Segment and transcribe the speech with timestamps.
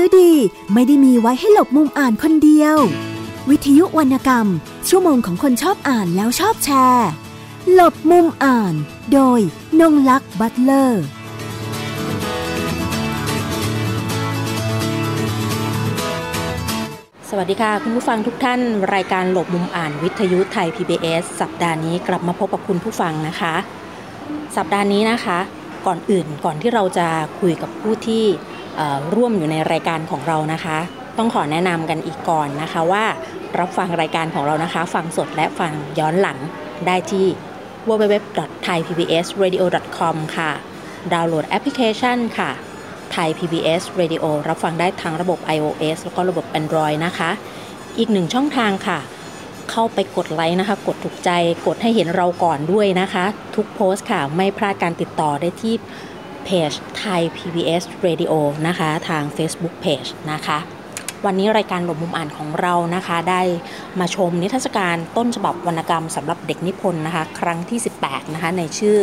[0.00, 0.34] สือดี
[0.72, 2.76] ไม่ได้มีไว้ให้หลบมุมอ่านคนเดียว
[3.50, 4.46] วิทยุวรรณกรรม
[4.88, 7.08] ชั่วโมงของคนชอบอ่านแล้วชอบแชร์
[7.72, 8.74] หลบมุมอ่าน
[9.12, 9.40] โดย
[9.80, 11.04] นงลักษ์บัตเลอร์
[17.28, 18.60] สวัสดีค่ะ คุณผู้ฟังทุกท่าน
[18.94, 23.54] รายการหลบมุมอ่านวิทยุไทย PBS สัปดาห์นี้กลับมาพบกับคุณผู้ฟังนะคะ
[24.56, 25.38] สัปดาห์นี้นะคะ
[25.86, 27.08] ก่อนอื่นก่อนที่เราจะ
[27.40, 28.24] คุยกับผู้ที่
[29.14, 30.78] ร่วมอยู่ในรายการของเรานะคะ
[31.18, 33.04] ต้องขอแนะนำกันอีกก่อนนะคะว่า
[33.58, 36.38] รับฟังรายการของเรานะคะ ฟังสดและฟังย้อนหลัง
[36.86, 37.26] ได้ที่
[37.88, 40.50] www.thaipbsradio.com ค่ะ
[41.12, 42.50] ดาวน์โหลดแอปพลิเคชันค่ะ
[43.14, 47.30] Thai PBS Radio รับฟังได้ทั้งระบบ iOS แล้วก็ระบบ Android นะคะ
[47.98, 48.98] อีกหนึ่งช่องทางค่ะ
[49.70, 51.30] เข้าไปกดไลค์นะคะ กดถูกใจ
[51.66, 55.74] กดให้เห็นเราก่อนด้วยนะคะ ทุกโพสต์ค่ะ ไม่พลาดการติดต่อได้ที่
[56.44, 56.70] เพจ
[57.02, 58.32] Thai PBS Radio
[58.66, 60.60] นะคะ ทาง Facebook Page นะคะ
[61.26, 63.42] วันนี้รายการหลบมุมอ่านของเรานะคะ ได้
[64.00, 68.98] มาชมนิทรรศการต้นฉบับวรรณกรรมสำหรับเด็กนิพนธ์นะคะ ครั้งที่ 18 นะคะ ในชื่อ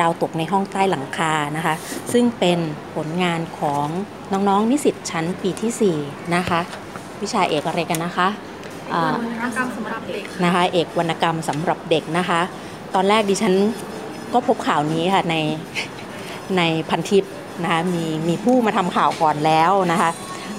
[0.00, 1.74] ดาวตกในห้องใต้หลังคานะคะ
[2.12, 2.58] ซึ่งเป็น
[2.94, 3.86] ผลงานของ
[4.32, 6.60] น้องๆนิสิตชั้นปีที่ 4 นะคะ
[7.22, 8.28] วิชาเอกอะไรกันนะคะ
[9.22, 12.40] วรรณกรรมสำหรับเด็กนะคะ เอกวรรณกรรมสำหรับเด็กนะคะ
[12.94, 13.54] ตอนแรกดิฉัน
[14.32, 15.36] ก็พบข่าวนี้ค่ะใน
[16.58, 17.24] ในพันทิป
[17.62, 20.10] นะคะมีมีผู้มาทำข่าวก่อนแล้วนะคะ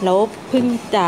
[0.04, 0.18] แล้ว
[0.50, 1.08] เพิ่งจะ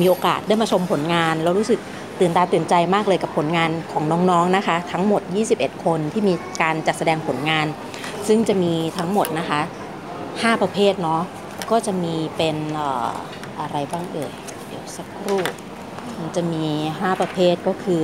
[0.00, 1.80] มีโอกาสได้มาชมผลงาน แล้วรู้สึก
[2.20, 5.22] ตื่นตาตื่นใจมากเลยกับผลงานของน้องๆนะคะ ทั้งหมด
[5.54, 7.66] 21 คนที่มีการจัดแสดงผลงาน
[8.28, 9.60] ซึ่งจะมีทั้งหมดนะคะ
[10.10, 11.22] 5 ประเภทเนาะ
[11.70, 12.56] ก็จะมีเป็น
[13.60, 14.32] อะไรบ้างเอ่ย
[14.66, 15.40] เดี๋ยวสักครู่
[16.18, 18.02] มันจะมี 5 ประเภทก็คือ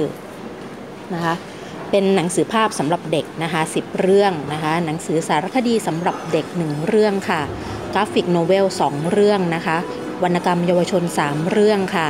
[1.14, 1.34] นะคะ
[1.90, 7.40] เป็นหนังสือภาพสำหรับเด็กนะคะ10 เรื่องนะคะหนังสือสารคดีสำหรับเด็ก 1 เรื่องค่ะ
[7.94, 9.76] กราฟิกโนเวล 2 เรื่องนะคะ
[10.22, 12.08] วรรณกรรมเยาวชน 3 เรื่องค่ะ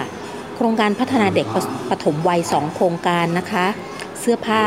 [0.56, 1.46] โครงการพัฒนาเด็ก
[1.90, 3.66] ปฐมวัย 2 โครงการนะคะ
[4.20, 4.64] เสื้อผ้า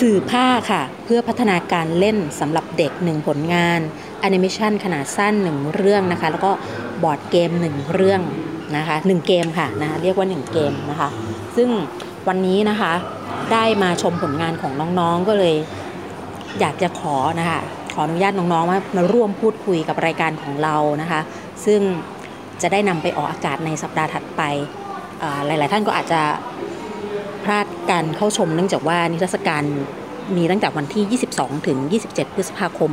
[0.00, 3.80] สื่อผ้าค่ะ เพื่อพัฒนาการเล่นสำหรับเด็ก 1 ผลงาน
[4.20, 6.52] แอนิเมชันขนาดสั้น 1 เรื่องนะคะ แล้วก็
[7.02, 8.20] บอร์ดเกม 1 เรื่อง
[8.76, 11.08] นะคะ1เกมค่ะนะคะเรียกว่า 1 เกมนะคะ
[11.56, 11.68] ซึ่ง
[12.28, 12.92] วันนี้นะคะ
[13.52, 15.56] ได้มาชมผลงานของน้องๆก็เลย
[16.60, 17.60] อยากจะขอนะคะ
[17.94, 21.20] ขออนุญาตน้องๆว่ามาร่วมพูดคุยกับรายการของเรานะคะ
[21.64, 21.80] ซึ่ง
[22.62, 24.42] จะได้นำไปออกอากาศในสัปดาห์ถัดไป
[25.46, 26.20] หลาย ๆ ท่านก็อาจจะ
[27.44, 29.62] พลาดการเข้าชมเนื่องจากว่านิทรรศการ
[30.36, 31.78] มีตั้งแต่วันที่ 22 ถึง
[32.08, 32.90] 27 พฤษภาคม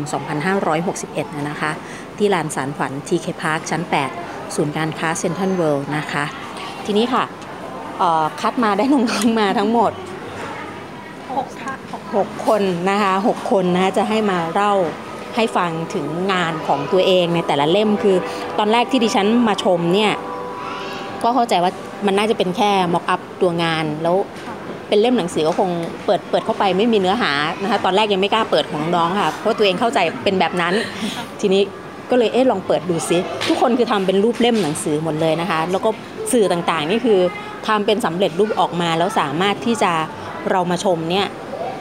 [0.73, 1.71] 2561 นะคะ
[2.17, 3.81] ที่ลานสารฝัน TK Park ชั้น
[4.19, 6.25] 8 ศูนย์การค้าเซ็นทรัลเวิลด์นะคะ
[6.85, 7.23] ทีนี้ค่ะ
[8.41, 9.91] คัดมาได้น้องๆมาทั้งหมด
[11.93, 14.73] 6คนนะคะ6คนนะจะให้มาเล่า
[15.35, 18.17] ให้ฟังถึงงานของตัวเองในแต่ละเล่มคือ
[18.57, 20.11] ตอนแรกที่ดิฉันมาชมเนี่ย
[21.23, 21.71] ก็เข้าใจว่า
[22.05, 24.15] มันน่าจะเป็นแค่ม็อกอัพตัวงานแล้ว
[24.89, 25.69] เป็นเล่มหนังสือก็คง
[26.05, 30.73] เปิดเปิดเข้าไปไม่มีเนื้อหานะคะตอนแรกยังไม่กล้าเปิดของน้องๆค่ะเพราะตัวเองเข้าใจเป็นแบบนั้น
[31.41, 31.61] ทีนี้
[32.09, 33.17] ก็เลยเอ๊ะลองเปิดดูซิ
[33.47, 35.89] ทุกคนคือทำเป็นรูปเล่มหนังสือหมดเลยนะคะ แล้วก็
[36.31, 37.19] สื่อต่างๆนี่คือ
[37.67, 39.91] ทำเป็นสำเร็จรูปออกมาแล้วสามารถที่จะ
[40.51, 41.27] เรามาชมเนี่ย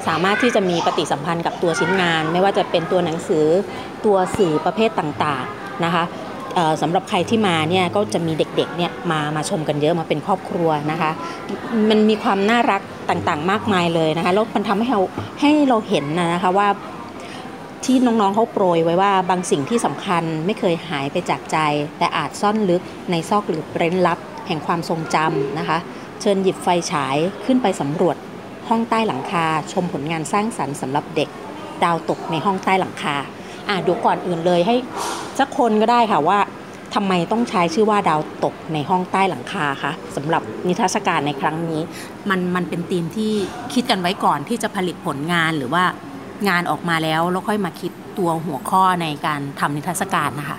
[0.06, 3.46] สามารถที่จะมีปฏิสัมพันธ์กับตัวชิ้นงาน ไม่ว่าจะเป็นตัวหนังสือ
[4.04, 6.04] ตัวสื่อประเภทต่างๆนะคะ
[6.82, 11.10] สำหรับใครที่มาเนี่ยก็จะมีเด็กๆเนี่ยมามาชมกันเยอะมาเป็นครอบครัวนะคะ
[11.90, 15.00] มันมีความน่ารักต่างๆ มากมายเลยนะคะแล้วมันทำให้เรา
[15.40, 16.68] ให้เราเห็นนะคะว่า
[17.84, 21.58] ที่น้องๆเขาโปรยไว้ว่าบางสิ่งที่สำคัญไม่เคยหายไปจากใจ
[21.98, 25.78] แต่อาจซ่อนลึกในซอกหรือเร้นลับ แห่งความทรงจำนะคะ
[26.20, 27.16] เชิญหยิบไฟฉาย
[27.46, 28.16] ขึ้นไปสำรวจ
[28.68, 31.28] ห้องใต้หลังคา ชมผลงานสร้างสรรค์สำหรับเด็ก
[31.84, 33.16] ดาวตกในห้องใต้หลังคา
[33.68, 34.76] อ่าดูก่อนอื่นเลยให้
[35.38, 36.38] สักคนก็ได้ค่ะว่า
[36.94, 41.80] ทำไมต้องใช้ชื่อว่าดาวตกในห้องใต้หลังคาคะสำหรับนิทรรศการในครั้งนี้
[42.30, 43.32] มันมันเป็นธีมที่
[43.74, 45.84] คิดกันไว้ก่อนที่จะผลิตผลงานหรือว่า
[46.48, 50.58] งานออกมาแล้วแล้วค่อยมาคิดตัวหัวข้อในการทำนิทรรศการนะคะ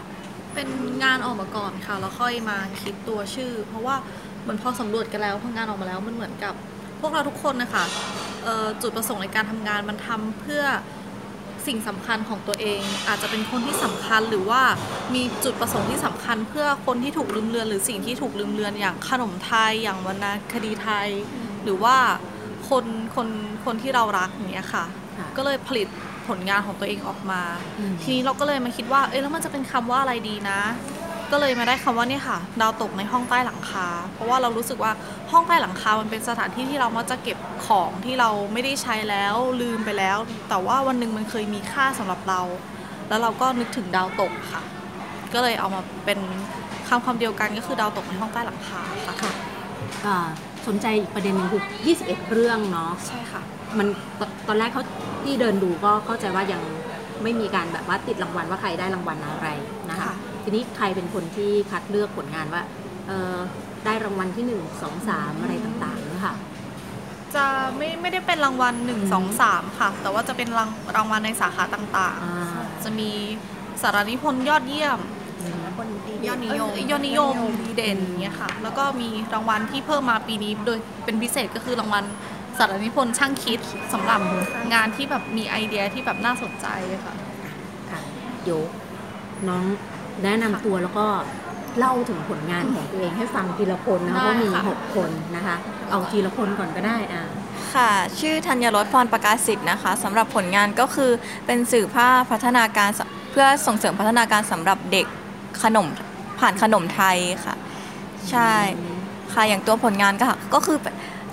[0.56, 0.69] เป็น
[1.04, 3.96] งานออกมาก่อนค่ะ แล้วค่อยมาคิดตัวชื่อ เพราะว่า
[4.42, 6.54] เหมือนพอสำรวจกันแล้วพองานออกมาแล้วมันเหมือนกับ
[7.00, 7.86] พวกเราทุกคนนะคะ
[8.81, 10.63] จุดประสงค์ในการทำงานมันทำเพื่อ
[11.68, 14.62] สิ่งสำคัญของตัวเอง อาจจะเป็นคนที่สำคัญหรือว่า
[15.16, 21.07] มีจุดประสงค์ที่สำคัญ เพื่อคนที่ถูกลืมเลือนหรือสิ่งที่ถูกลืมเลือนอย่างขนมไทยอย่างวรรณคดีไทย
[21.63, 21.98] หรือว่า
[22.69, 22.86] คน
[23.16, 23.28] คน
[23.66, 24.86] คนที่เรารักอย่างเงี้ยค่ะ
[25.38, 25.88] ก็เลยผลิต
[26.27, 27.42] ผลงานของตัวเองออกมา
[28.01, 30.60] ทีนี้เราก็เลยมาคิดว่า เอ๊ะแล้วมันจะเป็นคำว่าอะไรดีนะ
[31.31, 34.92] ก็เลยมาได้คำว่านี่ค่ะ ดาวตกในห้องใต้หลังคา เพราะว่าเรารู้สึกว่า
[35.31, 37.38] ห้องใต้หลังคา มันเป็นสถานที่ที่เรามักจะเก็บ
[37.68, 40.18] ของที่เราไม่ได้ใช้แล้วลืมไปแล้ว
[40.50, 42.42] แต่ว่าวันหนึ่งมันเคยมีค่าสำหรับเรา
[43.10, 46.19] แล้วเราก็นึกถึงดาวตกค่ะกก็เลยเอามาเป็น
[46.88, 49.33] คำคำเดียวกันก็คือดาวตกในห้องใต้หลังคาค่ะค่ะ
[50.06, 50.18] อ่า
[50.68, 51.63] สนใจอีกประเด็นหนึงคือ
[51.98, 53.42] 21 เรื่องเนาะ ใช่ค่ะ
[53.80, 53.88] มัน
[54.19, 54.83] ตตอนแรกเขา
[55.24, 56.62] ที่เดินดูก็เข้าใจว่ายัง
[57.24, 59.48] ไม่มีการแบบว่าติดรางวัลว่าใครได้รางวัลอะไร
[59.89, 60.13] นะคะค่ะ
[60.44, 62.62] ทีนี้ใครเป็นคนที่คัดเลือกผลงานว่า
[63.07, 63.36] เออ
[63.86, 66.36] ได้รางวัลที่ 1 2 3 อะไรต่างๆเนี่ยค่ะ
[67.36, 67.45] จะ
[67.77, 69.01] ไม่ไม่ได้เป็นรางวัล1อืม
[69.31, 73.10] 2 3 ค่ะ แต่ว่าจะเป็นรางรางวัลในสาขาต่างอ่าๆจะมี
[73.81, 75.00] สารนิพนธ์ยอดเยี่ยม
[76.28, 77.36] ยอดนิยมเยอดนิยม
[77.66, 82.04] ดีเด่นอย่างเงี้ยค่ะ แล้วก็มีรางวัลที่เพิ่มมาปีนี้โดยเป็นพิเศษก็คือรางวัล
[82.57, 83.60] สารนิพนธ์ช่างคิด
[83.94, 84.22] สำหรับ
[84.74, 86.68] งานที่แบบมีไอเดียที่แบบน่าสนใจ
[87.06, 87.16] ค่ะ
[87.92, 88.00] ค่ะ
[88.44, 88.60] เดี๋ยว
[89.48, 89.63] น้อง
[90.24, 91.06] แนะนำตัวแล้วก็
[91.80, 95.56] เล่าถึงผลงานของตัวเองให้ฟังทีละคนนะได้เพราะมีค่ะหกคนนะคะ
[95.90, 97.24] เอาทีละคนก่อนก็ได้อ่า
[97.74, 101.12] ค่ะ ชื่อธัญรสพรประกาศสิทธิ์นะคะสำหรับผลงานก็คือ
[101.46, 105.07] เป็นสื่อภาพพัฒนาการสเพื่อส่งเสริมพัฒนาการสำหรับเด็ก
[105.63, 105.88] ขนม
[106.40, 107.56] ผ่านขนมไทยค่ะ
[108.30, 108.52] ใช่
[109.34, 110.78] ค่ะอย่างตัวผลงานก็ค่ะก็คือ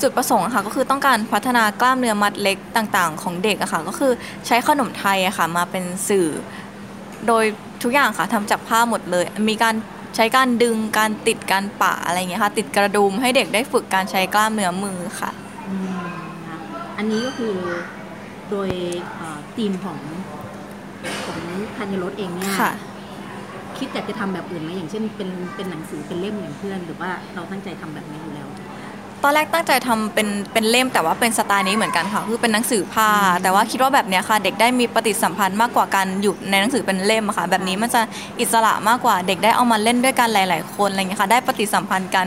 [0.00, 4.12] จุดประสงค์อะค่ะก็คือต้องการพัฒนากล้ามเนื้อมัดเล็กต่างๆ ของเด็กอะค่ะก็คือ
[4.46, 6.28] ใช้ขนมไทยอะค่ะมาเป็นสื่อ
[7.26, 7.44] โดย
[7.82, 9.74] ทุกอย่างค่ะทำจากผ้าหมดเลย มีการ
[10.16, 15.30] ใช้การดึงการติดการปะอะไรอย่างเงี้ยค่ะติดกระดุมให้เด็กได้ฝึกการใช้กล้ามเนื้อมือค่ะ
[15.68, 15.90] อืม
[16.48, 16.58] นะ
[16.98, 17.54] อันนี้ก็คือ
[18.50, 18.68] โดย
[19.16, 19.98] เอ่อทีมของ
[21.24, 21.38] ของ
[21.76, 22.72] ธัญรสเองเนี่ยค่ะ
[23.78, 28.48] คิดอยากจะทำแบบอื่นไหมอย่างเช่นเป็นเป็นหนังสือเป็นเล่มอย่างเพื่อน หรือว่าเราตั้งใจทำแบบนี้อยู่แล้ว
[29.22, 33.10] ตอนแรกตั้งใจทำเป็นเป็นเล่มแต่ว่าเป็นสไตล์นี้เหมือนกันค่ะคือเป็นหนังสือผ้า
[33.42, 38.00] แต่ว่าคิดว่าแบบเนี้ยค่ะ เด็กได้มีปฏิสัมพันธ์มากกว่าการอยู่ในหนังสือเป็นเล่มอะค่ะ แบบนี้มันจะ
[38.40, 42.26] อิสระมากกว่าเด็กได้เอามาเล่นด้วยกันหลาย ๆ คนอะไรเงี้ยค่ะ ได้ปฏิสัมพันธ์กัน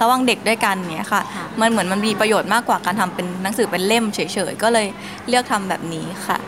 [0.00, 4.20] ระหว่างเด็กด้วยกันเนี้ยค่ะค่ะมันเหมือนมันมีประโยชน์มากกว่าการทำเป็นหนังสือเป็นเล่มเฉ
[4.50, 4.86] ย ๆ ก็เลย
[5.28, 6.38] เลือกทำแบบนี้ค่ะ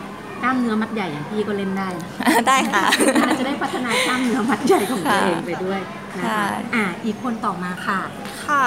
[0.43, 2.09] กล้ามเนื้อมัดใหญ่อย่างพี่ก็เล่นได้นะ
[2.47, 2.83] ได้ค่ะ
[3.23, 5.79] น่าจะได้พัฒนากล้ามเนื้อมัดใหญ่ของตัวเองไปด้วย
[6.17, 7.99] นะค่ะคะอ่าอีกคนต่อมาค่ะ
[8.45, 8.63] ค่ะ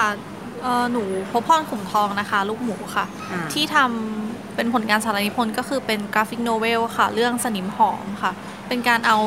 [0.61, 8.31] เอ่อหนูพบพรขุมทองนะคะ ลูกหมูค่ะอ่าที่ทำเป็นผลงานสารนิพนธ์ก็คือเป็น graphic novel ค่ะ เรื่องสนิมหอมค่ะ
[8.67, 9.17] เป็นการเอา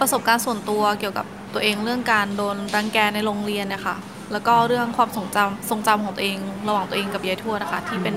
[0.00, 3.96] ประสบการณ์ส่วนตัวเกี่ยวกับตัวเองเรื่องการโดนรังแกในโรงเรียนนะคะ
[4.32, 6.38] แล้วก็เรื่องความทรงจำทรงจำของตัวเอง
[6.68, 8.14] ระหว่างตัวเองกับยายทวดนะคะ ที่เป็น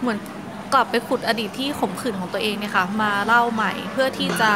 [0.00, 0.18] เหมือน
[0.72, 4.50] กลับไปขุดอดีตที่ขมขื่นของตัวเองเนี่ยค่ะมาเล่าใหม่เพื่อที่จะ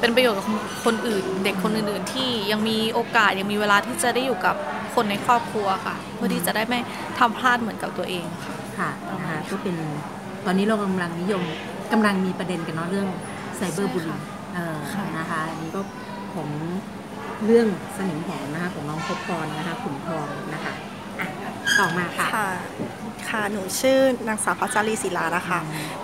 [0.00, 0.46] เป็นประโยชน์กับ
[0.84, 4.56] คนอื่น เด็กคนอื่น ๆ ที่ยังมีโอกาสยังมีเวลาที่จะได้อยู่กับ
[4.94, 6.78] คนในครอบครัวค่ะ เพื่อที่จะได้ไม่
[7.18, 9.76] ทำพลาดเหมือนกับตัวเองค่ะค่ะนะคะก็เป็น
[10.44, 11.42] ตอนนี้เรากำลังนิยม
[11.92, 13.08] กำลังมีประเด็นกันเนาะเรื่อง
[13.56, 14.16] ไซเบอร์บูลใช่
[14.54, 15.80] เออค่ะนะคะอันนี้ก็
[16.34, 16.48] ของ
[17.44, 20.72] เรื่องสนิมหอมนะคะของน้องพบพรนะคะขุนทองนะคะ
[21.20, 21.28] อะ
[21.78, 22.48] ต่อมาค่ะค่ะ
[23.28, 23.98] ค่ะ หนูชื่อ
[24.28, 25.58] นางสาวพัชรีศิลานะคะ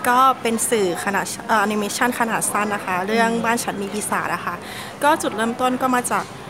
[0.09, 4.55] ก็เป็นสื่อขนาดแอนิเมชันขนาดสั้นนะคะ เรื่องบ้านฉันมีปีศาจนะคะ
[5.03, 6.50] ก็จุดเริ่มต้นก็มาจากเอ่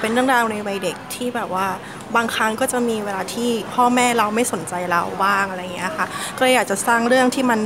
[0.00, 1.66] เป็นเรื่องราวในวัยเด็กที่แบบว่า
[2.16, 6.06] บางครั้งก็จะมีเวลาที่พ่อแม่เราไม่สนใจเราบ้างอะไรเงี้ยค่ะ
[6.36, 7.60] ก็เลยอยากจะสร้างเรื่องที่มัน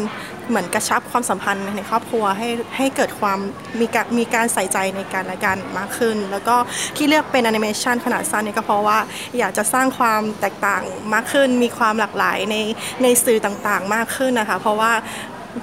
[0.48, 3.38] เหมือนกระชับความสัมพันธ์ในครอบครัวให้ให้เกิดความ
[3.80, 6.56] มีการมีการใส่ใจในการและกันมากขึ้น แล้วก็
[6.96, 8.98] ที่เลือกเป็นแอนิเมชันขนาดสั้นเนี่ยก็เพราะว่า
[9.38, 10.82] อยากจะสร้างความแตกต่าง
[11.12, 12.56] มากขึ้น มีความหลากหลายใน
[13.02, 14.92] ในสื่อต่างๆมากขึ้นนะคะ เพราะว่า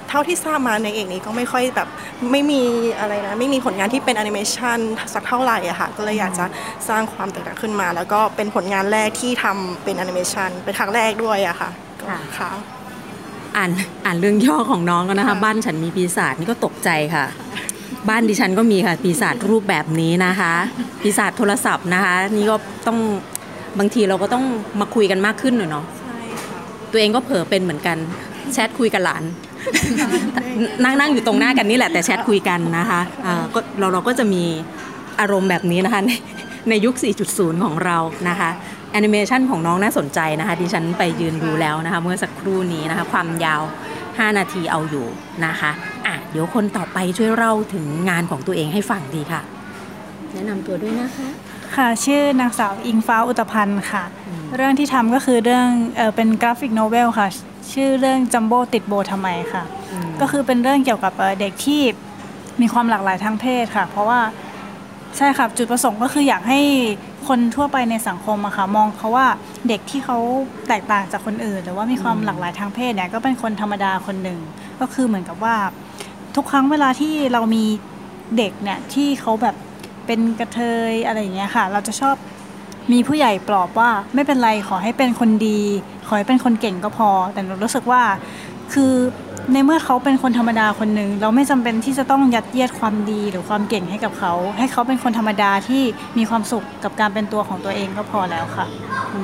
[0.08, 1.88] เท่าที่ทราบมาในเอกนี้ก็ไม่ค่อยแบบ
[2.32, 2.60] ไม่มี
[2.98, 4.78] อะไรนะ ไม่มีผลงานที่เป็นแอนิเมชัน
[5.14, 6.44] สักเท่าไหร่อะค่ะ ก็เลยอยากจะ
[6.88, 12.50] สร้างความแตกต่างขึ้นมา แล้วก็เป็นผลงานแรกที่ทำเป็นแอนิเมชันเป็นครั้งแรกด้วยอะค่ะก็ค่ะค่ะ
[13.56, 13.70] อ่าน
[14.06, 17.24] อ่านเรื่องย่อของน้องก็นะคะค่ะบ้านฉันมีปีศาจนี่ก็ตกใจค่ะ
[18.08, 20.54] บ้านดิฉันก็มีค่ะปีศาจรูปแบบนี้นะคะ
[21.02, 22.98] ปีศาจโทรศัพท์นะคะ นี่ก็ต้อง
[23.78, 24.44] บางทีเราก็ต้อง
[24.80, 26.58] มาคุยกันมากขึ้นหน่อยเนาะใช่ค่ะ
[26.90, 27.96] ตัวเองก็เผลอเป็นเหมือนกัน
[28.52, 29.22] แชทคุยกับหลาน
[30.84, 34.44] นั่งนั่งอยู่ตรงหน้ากันนี่แหละแต่แชทคุยกันนะคะอ่าก็เราเราก็จะมี
[35.20, 36.10] อารมณ์แบบนี้นะคะใน
[36.68, 36.94] ในยุค
[37.28, 37.98] 4.0 ของเรา
[38.28, 38.50] นะคะ
[38.92, 43.62] แอนิเมชันของน้องน่าสนใจนะคะดิฉันไปยืนดูแล้วนะคะเมื่อสักครู่นี้นะคะความยาว
[44.00, 45.06] 5 นาทีเอาอยู่
[45.46, 45.70] นะคะ
[46.06, 49.42] อะเดี๋ยวคนต่อไปช่วยเล่าถึงงานของตัวเองให้ฟังดีค่ะ
[50.32, 51.28] แนะนำตัวด้วยนะคะ
[51.76, 57.28] ค่ะ ชื่อนางสาวอิงฟ้าอุตพันธ์ค่ะอืมเรื่องที่ทำก็คือเรื่องเออเป็น graphic novel ค่ะ
[57.72, 59.62] ชื่อเรื่องจัมโบ้ติดโบทำไมค่ะ
[60.20, 61.82] ก็คือเป็นเรื่องเกี่ยวกับเอ่อเด็กที่
[62.60, 64.20] มีความหลากหลายทางเพศค่ะ เพราะว่า
[65.16, 66.60] ใช่ครับจุดประสงค์ก็คืออยากให้
[67.28, 69.26] คนทั่วไปในสังคมอะค่ะมองเขาว่า
[69.68, 70.18] เด็กที่เขา
[70.68, 74.40] แตกต่างจากคนอื่น หรือว่ามีความหลากหลายทางเพศเนี่ยก็เป็นคนธรรมดาคนหนึ่ง
[74.80, 75.56] ก็คือเหมือนกับว่า
[76.36, 77.64] ทุกครั้งเวลาที่เรามี
[78.36, 79.56] เด็กเนี่ยที่เขาแบบ
[80.06, 82.16] เป็นกระเทยอะไรอย่างเงี้ยค่ะ เราจะชอบ
[82.92, 85.60] มีผู้ใหญ่ปลอบว่าไม่เป็นไรขอให้เป็นคนดี
[86.06, 88.02] ขอให้เป็นคนเก่งก็พอ แต่หนูรู้สึกว่า
[88.72, 88.92] คือ
[89.52, 95.82] ในเมื่อเขาเป็นคนธรรมดาคนหนึ่งเราไม่จำเป็นที่จะต้องยัดเยียดความดีหรือความเก่งให้กับเขา ให้เขาเป็นคนธรรมดาที่
[96.18, 98.66] มีความสุขกับการเป็นตัวของตัวเองก็พอแล้วค่ะ
[99.14, 99.16] อ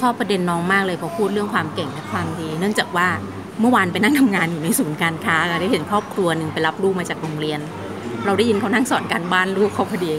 [0.00, 3.08] ชอบประเด็นน้องมากเลยพอพูดเรื่องความเก่งและความดี เนื่องจากว่า
[3.60, 7.60] เมื่อวานไปนั่งทำงานอยู่ในศูนย์การค้าได้เห็นครอบครัวหนึ่งไปรับลูกมาจากโรงเรียน
[8.24, 10.12] เราได้ยินเขานั่งสอนการบ้านลูกเขาพอดี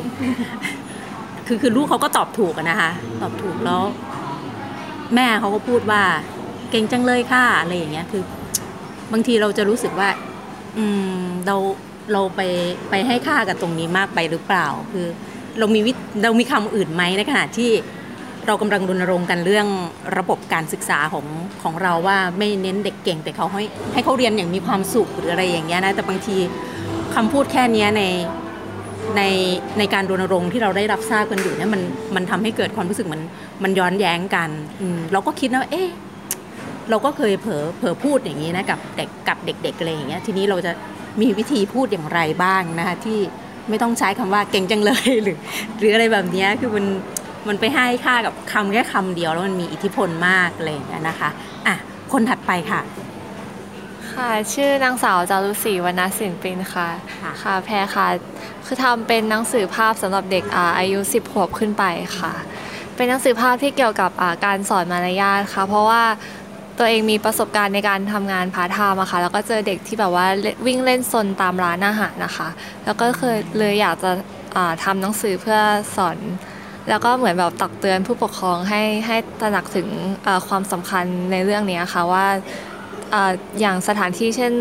[1.47, 3.81] คือคือลูกเขาก็ตอบถูกนะคะตอบถูกแล้ว
[5.15, 6.01] แม่เขาก็พูดว่า
[6.71, 8.23] เก่งจังเลยค่ะอะไรอย่างเงี้ยคือ
[9.11, 10.09] บางทีเราจะรู้สึกว่า
[10.77, 10.85] อื
[11.19, 11.55] มเรา
[12.11, 12.41] เราไป
[12.89, 15.07] ไปให้ค่ากับตรงนี้มากไปหรือเปล่า คือ
[15.59, 15.91] เรามีวิ
[16.23, 17.71] เรามีคำอื่นไหมในขณะที่
[18.47, 19.67] เรากำลังรณรงค์กันเรื่อง
[20.17, 21.25] ระบบการศึกษาของ
[21.63, 26.37] ของเราว่าไม่เน้นเด็กเก่ง แต่เขาให้ให้เขาเรียนอย่างมีความสุขหรืออะไรอย่างเงี้ยนะแต่บางที
[27.15, 28.03] คำพูดแค่นี้ใน
[29.17, 29.21] ใน
[29.79, 31.81] ในการรณรงค์ที่เราได้รับทราบกันอยู่เนี่ยมัน
[32.15, 33.21] มันทำให้เกิดความรู้สึกมัน
[33.63, 34.50] มันย้อนแย้งกัน
[34.81, 35.89] อืมเราก็คิดนะว่าเอ๊ะ
[36.89, 40.71] เราก็เคยเผลอเผลอพูดอย่างนี้นะกับเด็กกับเด็กๆอะไรอย่างเงี้ยทีนี้เราจะ
[41.21, 43.19] มีวิธีพูดอย่างไรบ้างนะคะที่
[43.69, 45.38] ไม่ต้องใช้คำว่าเก่งจังเลย หรือ
[45.79, 46.85] หรืออะไรแบบเนี้ยคือมัน
[47.47, 51.29] มันไปให้ค่ากับคำแค่คำเดียวแล้วมันมีอิทธิพลมากอะไรอย่างเงี้ยนะคะ
[51.67, 51.75] อะ
[52.13, 52.81] คนถัดไปค่ะ
[54.15, 58.07] ค่ะ ชื่อนางสาวจารุศรีวรรณศิลปินค่ะค่ะ ค่ะ แพรค่ะ
[58.65, 61.84] คือทำเป็นหนังสือภาพสำหรับเด็กอาอายุ 10 ขวบขึ้นไป
[62.19, 62.34] ค่ะ
[62.95, 66.03] เป็นหนังสือภาพที่เกี่ยวกับอ่าการสอนมารยาทค่ะ เพราะว่า
[66.77, 72.50] ตัวเองมีประสบการณ์ในการทำงานพาร์ทไทม์อะค่ะ แล้วก็เจอเด็กที่แบบว่าเล่นวิ่งเล่นซนตามร้านอาหารนะคะ
[72.86, 74.12] แล้วก็เคยเลยอยากจะ
[74.55, 75.60] อ่าทำหนังสือเพื่อ
[75.95, 76.17] สอน
[76.89, 79.88] แล้วก็เหมือนแบบตักเตือนผู้ปกครองให้ให้ตระหนักถึง
[80.24, 82.25] เอ่อความสำคัญในเรื่องนี้ค่ะว่า
[82.75, 84.53] เอ่ออย่างสถานที่เช่น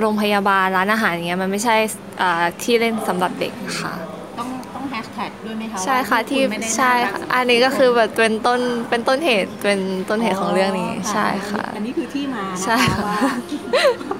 [0.00, 1.76] โรงพยาบาลร้านอาหารอย่างเงี้ยมันไม่ใช่
[2.18, 3.92] เอ่อที่เล่นสำหรับเด็กค่ะ
[4.38, 9.80] ต้องต้องแฮชแท็กด้วยไหมคะใช่ค่ะว่าที่ณไม่ได้ใช่น่ารักค่ะอันนี้ก็คือแบบเป็นต้นเป็นต้นเหตุเป็น
[10.10, 13.18] ต้นเหตุของเรื่องนี้ใช่ค่ะ อันนี้คือที่มานะใช่คะค่ะว่า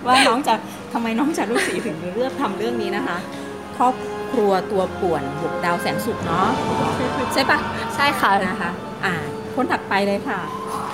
[0.07, 0.55] ว่าน้องจะ
[0.93, 3.19] ทำไมน้องจะรู้สีถึงเลือกทำเรื่องนี้นะคะ
[3.77, 3.95] ครอบ
[4.33, 6.49] ครัวตัวป่วนบุกดาวแสนสุขเนาะ
[7.33, 7.59] ใช่ปะ
[7.95, 8.71] ใช่ค่ะนะคะ
[9.05, 9.15] อ่า
[9.55, 10.41] คนถัดไปเลยค่ะ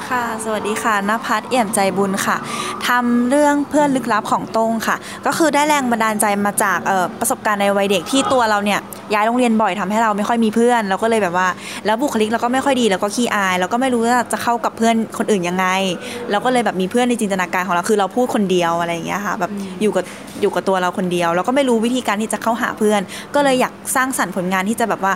[0.08, 2.36] ค่ะ สวัสดีค่ะนภัสเอี่ยมใจบุญค่ะ
[2.88, 4.96] ทำเรื่องเพื่อนลึกลับของโต้งค่ะ
[5.26, 8.78] ก็คือได้แรงบันดาลใจมาจากเอ่อประสบการณ์ในวัยเด็กที่ตัวเราเนี่ย
[9.14, 11.48] ย้ายโรงเรียนบ่อยทำให้เราไม่ค่อยมีเพื่อนเราก็เลยแบบว่า
[11.86, 15.66] แล้วบุคลิกเราก็ไม่ค่อยดีแล้วก็ขี้อายแล้วก็ไม่รู้ว่าจะเข้ากับเพื่อนคนอื่นยังไง
[16.30, 19.50] เราก็เลยแบบมีเพื่อนในจินตนาการของเราคือเราพูดคนเดียวอะไรอย่างเงี้ยค่ะแบบ
[19.82, 20.04] อยู่กับ
[20.40, 23.00] อยู่กับตัวเราคนเดียว เราก็ไม่รู้วิธีการที่จะเข้าหาเพื่อน
[23.34, 25.12] ก็เลยอยากสร้างสรรค์ผลงานที่จะแบบว่า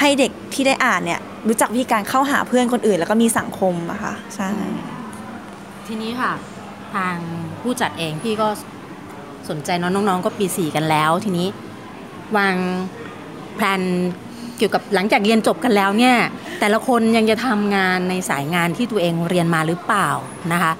[0.00, 4.48] ให้เด็กที่ได้อ่านเนี่ยรู้จักวิธีการเข้าหาเพื่อนคนอื่น แล้วก็มีสังคมอะค่ะใช่
[5.86, 6.32] ทีนี้ค่ะ
[6.94, 7.16] ทาง
[7.60, 8.48] ผู้จัดเองพี่ก็
[9.48, 11.46] สนใจน้องน้องๆก็ปีสี่กันแล้ว ทีนี้
[12.36, 12.56] วาง
[13.56, 13.82] แผน
[14.58, 16.16] เกี่ยวกับหลังจากเรียนจบกันแล้วเนี่ย
[16.60, 20.08] แต่ละคนยังจะทำงานในสายงานที่ตัวเองเรียนมาหรือเปล่า
[20.52, 20.72] นะคะ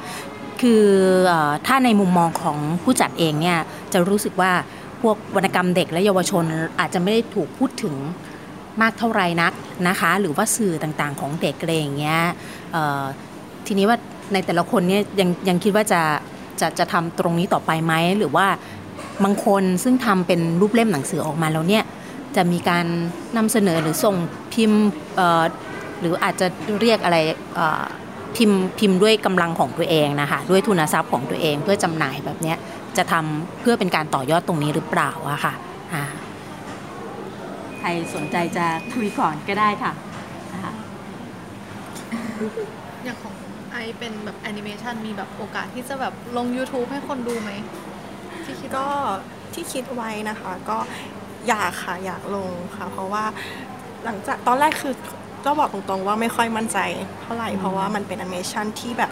[0.60, 0.84] คือ
[1.26, 3.58] เออถ้าในมุมมองของผู้จัดเองเนี่ย
[3.92, 4.52] จะรู้สึกว่า
[5.02, 6.44] พวกวรรณกรรมเด็กและเยาวชน
[6.80, 7.94] อาจจะไม่ได้ถูกพูดถึง
[8.82, 9.52] มากเท่าไหร่นัก
[9.88, 12.20] นะคะ หรือว่าสื่อต่างๆของเด็กอะไรอย่างเงี้ย
[13.66, 13.98] ทีนี้ว่า
[14.32, 16.02] ในแต่ละคนเนี่ยยังยังคิดว่าจะ
[16.60, 18.46] จะจะทำตรงนี้ต่อไปไหมหรือว่า
[19.24, 21.84] บางคนซึ่งทำเป็นรูปเล่มหนังสือออกมาแล้วเนี่ย
[22.36, 22.86] จะมีการ
[23.36, 24.16] นำเสนอหรือส่ง
[24.54, 24.82] พิมพ์
[26.00, 26.46] หรืออาจจะ
[26.80, 27.16] เรียกอะไร
[28.36, 32.56] พิมพ์พิมพ์ด้วยกำลังของตัวเองนะคะด้วยทุนทรัพย์ของตัวเองเพื่อจำหน่ายแบบเนี้ย
[32.96, 35.54] จะทำเพื่อเป็นการต่อยอดตรงนี้หรือเปล่าอะค่ะ
[35.94, 36.04] อ่า
[37.84, 39.92] รสนใจจะคุยก่อนก็ได้ค่ะ
[40.52, 40.72] นะคะ
[43.04, 43.34] อย่างของ
[43.72, 47.50] ไอเป็นแบบแอนิเมชันมีแบบโอกาสที่จะแบบลง YouTube ให้คนดูไหม
[48.44, 48.86] ที่คิดก็
[49.54, 50.78] ที่คิดไว้นะคะ ก็
[51.48, 53.24] อยากค่ะอยากลงค่ะ เพราะว่า
[54.04, 54.94] หลังจากตอนแรกคือ
[55.46, 56.78] ก็บอกตรงๆว่าไม่ค่อยมั่นใจ
[57.22, 59.10] เท่าไหร่เพราะว่ามันเป็นแอนิเมชันที่แบบ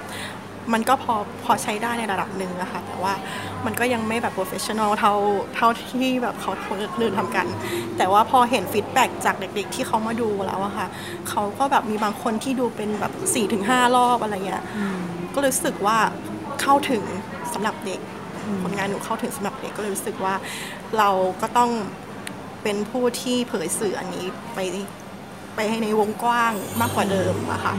[0.73, 1.15] มันก็พอ
[1.45, 3.13] พอใช้ได้ในระดับหนึ่งนะคะแต่ว่า
[3.65, 5.15] มันก็ยังไม่แบบ professional เท่า
[5.57, 7.47] เท่าที่แบบเขาคนอื่นทำกัน
[7.97, 10.87] แต่ว่าพอเห็นฟีดแบ็กจากเด็กๆ ที่เขามาดูแล้วอะค่ะ
[11.29, 13.13] เขาก็แบบมีบางคนที่ดูเป็นแบบ
[13.55, 14.63] 4-5รอบอะไรเงี้ย
[15.35, 15.99] ก็เลยรู้สึกว่า
[16.61, 17.03] เข้าถึง
[17.53, 18.01] สำหรับเด็ก
[18.63, 20.35] ผลงานหนูเข้าถึงสำหรับเด็กก็เลยรู้สึกว่า
[20.99, 21.11] เรา
[21.43, 21.71] ก็ต้อง
[22.63, 24.59] เป็นผู้ที่เผยสื่ออันนี้ไป
[25.55, 27.75] ไปให้ในวงกว้างมากกว่าเดิมอะค่ะ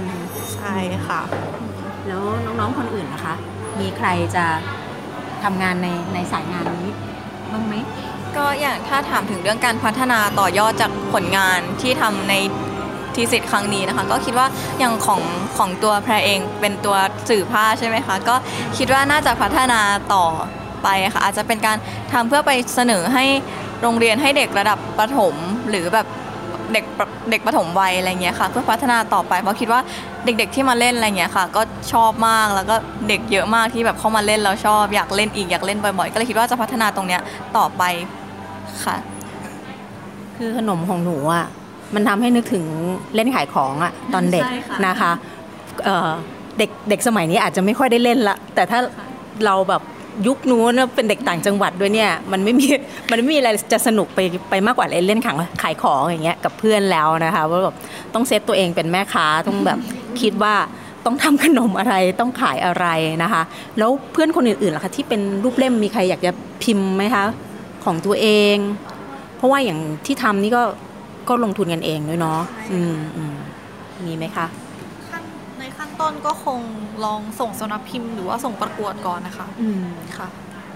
[0.53, 0.75] ใช่
[1.07, 1.21] ค่ะ
[2.07, 3.36] แล้วน้องๆคนอื่นนะคะ
[3.79, 4.45] มีใครจะ
[5.43, 6.89] ทำงานในในสายงานนี้
[7.51, 7.74] บ้างไหม
[8.38, 12.33] ก็อย่างถ้าถามถึงเรื่องการพัฒนาต่อยอดจากผลงานที่ทำใน
[13.15, 14.48] ทีสิทธิ์ครั้งนี้นะคะ ก็คิดว่า
[14.79, 15.22] อย่างของ
[15.57, 16.98] ของตัวแพรเองเป็นตัว
[17.29, 18.36] สื่อผ้าใช่ไหมคะ ก็
[18.77, 19.81] คิดว่าน่าจะพัฒนา
[20.13, 20.25] ต่อ
[20.83, 21.77] ไปค่ะอาจจะเป็นการ
[22.13, 23.25] ทำเพื่อไปเสนอให้
[23.81, 25.36] โรงเรียนให้เด็กระดับประถม
[25.69, 26.07] หรือแบบ
[26.73, 29.81] เด็กประเด็กประถมวัยอะไรเงี้ยค่ะ เพื่อพัฒนาต่อไปเพราะคิดว่า
[30.25, 31.61] เด็กๆที่มาเล่นอะไรเงี้ยค่ะ ก็
[31.93, 32.75] ชอบมากแล้วก็
[33.07, 37.21] เด็กเยอะมากที่แบบเข้ามาเล่นแล้วชอบอยากเล่นอีกอยากเล่นบ่อยๆ ก็เลยคิดว่าจะพัฒนาตรงเนี้ย
[37.57, 37.83] ต่อไป
[38.85, 38.95] ค่ะ
[40.37, 41.45] คือขนมของหนูอะ
[41.95, 42.65] มันทำให้นึกถึง
[43.15, 45.11] เล่นขายของอะตอนเด็กใช่ค่ะนะคะ
[45.85, 46.09] เอ่อ
[46.57, 48.79] เด็กเด็กสมัยนี้อาจจะไม่ค่อยได้เล่นละแต่ถ้า
[49.45, 49.81] เราแบบ
[50.27, 52.67] ยุคนู้นเป็นเด็กต่างจังหวัดด้วยเนี่ยมันไม่มี
[53.12, 57.75] มันไม่มีอะไรจะสนุกไปไปมากกว่าเล่นขายขายของอย่างเงี้ยกับเพื่อนแล้วนะคะว่าแบบ
[58.13, 59.79] ต้องเซตตัวเองเป็นแม่ค้าต้องแบบ
[60.22, 60.55] คิดว่า
[61.05, 62.86] ต้องทำขนมอะไรต้องขายอะไร
[63.24, 63.41] นะคะ
[63.77, 66.32] แล้วเพื่อนคนอื่นๆล่ะคะที่เป็นรูปเล่มมีใครอยากจะ
[66.63, 67.25] พิมพ์ไหมคะ
[67.86, 68.58] ของตัวเอง
[69.38, 70.63] เพราะว่าอย่างที่ทำนี่ก็
[71.29, 72.39] ก็ลงทุนกันเองด้วยเนาะ
[72.72, 73.36] อืมอืม
[74.05, 74.62] มีไหมคะขั้นใน
[75.83, 76.61] ขั้นต้นก็คง
[77.05, 79.83] ลองส่งสำนักพิมพ์หรือว่าส่งประกวดก่อนนะคะอืม
[80.17, 80.27] ค่ะ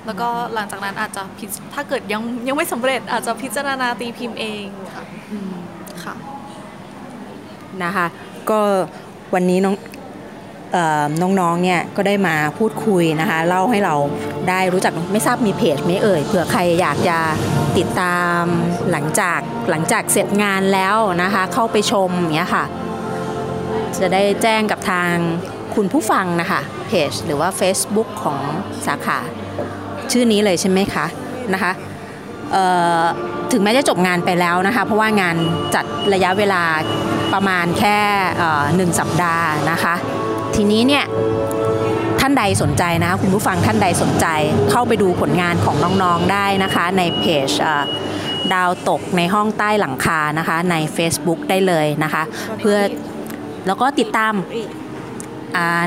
[0.06, 4.64] แล้วก็หลังจากนั้นอาจจะพิจถ้าเกิดยังยังไม่สำเร็จอาจจะพิจารณาตีพิมพ์เอง
[4.96, 5.04] ค่ะ
[6.04, 6.16] ค่ะ
[7.84, 8.06] นะคะ
[8.50, 8.60] ก็
[9.34, 9.76] วันนี้น้อง
[10.74, 13.96] เอ่อน้องๆ เนี่ยก็ได้มาพูดคุยนะคะเล่าให้เรา
[14.50, 17.18] ได้รู้จักไม่ทราบมีเพจไหมเอ่ยเผื่อใครอยากจะ
[17.78, 18.44] ติดตาม
[18.92, 22.64] หลังจากหลังจากเสร็จงานแล้วนะคะ เข้าไปชมอย่างเงี้ยค่ะ
[24.00, 25.14] จะได้แจ้งกับทาง
[25.76, 28.40] คุณผู้ฟังนะคะเพจหรือว่า Facebook ของ
[28.86, 29.20] สาขา
[30.12, 31.06] ชื่อนี้เลยใช่ไหมคะ
[31.54, 31.72] นะคะ
[33.52, 35.36] ถึงแม้จะจบงานไปแล้วนะคะ เพราะว่างาน
[35.76, 36.64] จัดระยะเวลา
[37.34, 37.98] ประมาณแค่
[38.76, 39.96] หนึ่งสัปดาห์นะคะ
[40.56, 41.06] ทีนี้เนี่ย
[42.20, 44.28] ท่านใดสนใจนะคุณผู้ฟังท่านใดสนใจ
[44.72, 47.50] เข้าไปดูผลงานของน้องๆได้นะคะ ในเพจ
[48.54, 52.24] ดาวตกในห้องใต้หลังคานะคะ ใน Facebook ได้เลยนะคะ
[52.60, 52.78] เพื่อ
[53.68, 54.34] แล้วก็ติดตาม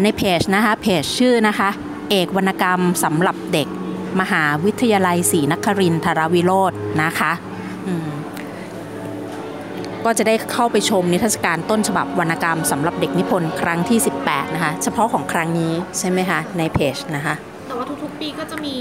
[0.03, 1.71] ในเพจนะคะเพจชื่อนะคะ
[2.11, 3.69] เอกวรรณกรรมสำหรับเด็ก
[4.21, 7.33] มหาวิทยาลัยศรีนครินทรวิโรจน์นะคะ
[10.05, 17.35] ก็จะได้เข้าไปชมนิทรรศการต้นฉบับวรรณกรรมสำหรับเด็กนิพนธ์ครั้งที่ 18 นะคะ เฉพาะของครั้งนี้ใช่ไหมคะ ในเพจนะคะ
[17.67, 18.75] แต่ว่าทุกๆปีก็จะมี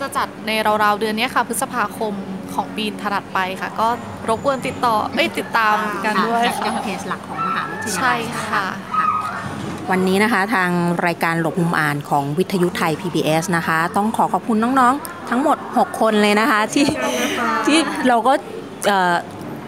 [0.00, 0.50] จะจัดใน
[0.82, 2.14] ราวๆเดือนนี้ค่ะ พฤษภาคม
[2.54, 3.88] ของปีถัดไปค่ะ ก็
[4.28, 8.14] รบกวนติดต่อเอ้ยติดตามกันด้วยยัค่ะงเพจหลักของมหาวิทยาลัยใช่
[8.46, 8.66] ค่ะ
[9.90, 10.70] วันนี้นะคะทาง
[11.06, 16.86] รายการหลบมุมอ่านของวิทยุไทย PBS นะคะ ต้องขอขอบคุณน้องๆ ทั้งหมด 6 คนเลยนะคะที่
[17.66, 18.32] ที่เราก็
[18.86, 19.14] เอ่อ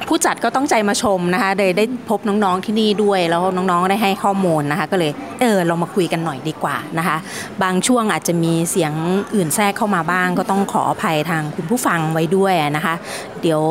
[0.09, 7.17] ผู้จัดก็ต้องใจมาชมนะคะได้ได้พบน้องๆที่นี่ด้วย แล้วน้องๆได้ให้ข้อมูลนะคะก็เลยเออเรามาคุยกันหน่อยดีกว่านะคะ
[7.63, 8.93] บางช่วงอาจจะมีเสียง
[9.35, 12.95] อื่นแทรกเข้ามาบ้าง ก็ต้องขออภัยทางคุณผู้ฟังไว้ด้วยนะคะ
[13.43, 13.63] เดี๋ยว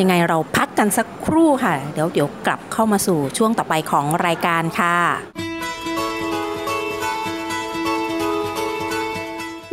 [0.00, 4.96] ยังไงเราพักกันสักครู่ค่ะ เดี๋ยวเดี๋ยวกลับเข้ามาสู่ช่วงต่อไปของรายการค่ะ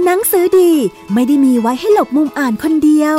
[0.04, 0.72] หนังสือดี
[1.14, 3.18] ไม่ได้มีไว้ให้หลบมุมอ่านคนเดียว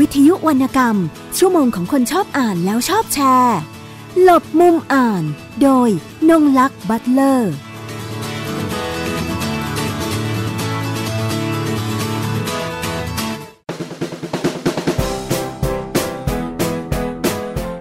[0.00, 0.96] วิทยุวรรณกรรม
[1.38, 3.58] ชั่วโมงของคนชอบอ่านแล้วชอบแชร์
[4.22, 5.22] หลบมุมอ่าน
[5.62, 5.88] โดย
[6.28, 7.52] นงลักษ์บัตเลอร์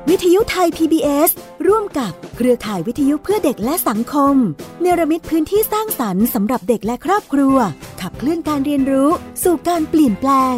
[0.10, 1.30] วิทยุไทย PBS
[1.68, 4.36] ร่วมกับเครือข่ายวิทยุเพื่อเด็กและสังคม
[4.82, 7.58] เนรมิตพื้นที่สร้างสรรค์สำหรับเด็กและครอบครัว
[8.02, 9.10] ขับเคลื่อนการเรียนรู้
[9.44, 10.58] สู่การเปลี่ยนแปลง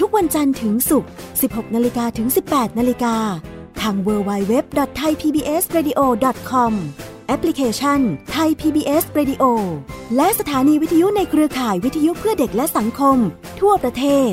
[0.00, 1.10] ทุกวันจันทร์ถึงศุกร์
[1.42, 3.16] 16 นาฬิกาถึง 18 นาฬิกา
[3.80, 6.72] ทาง www.thaipbsradio.com
[7.26, 8.00] แอปพลิเคชัน
[8.34, 9.44] Thai PBS Radio
[10.16, 13.16] และสถานีวิทยุในเครือข่ายวิทยุเพื่อเด็กและสังคม
[13.60, 14.32] ทั่วประเทศ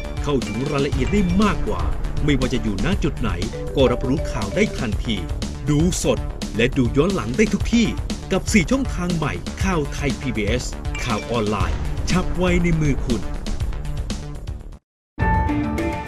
[0.23, 1.81] เข้าถึงรายละเอียดได้มากกว่า
[2.25, 3.29] ไม่ว่าจะอยู่ณจุดไหน
[3.75, 5.15] ก็รับรู้ข่าวได้ทันที
[5.69, 6.19] ดูสด
[6.55, 7.87] และดูย้อนหลังได้ทุกที่
[8.31, 10.63] กับ 4 ช่องทางใหม่ข่าวไทย PBS
[11.03, 11.77] ข่าวออนไลน์
[12.09, 13.21] ชับไว้ในมือคุณ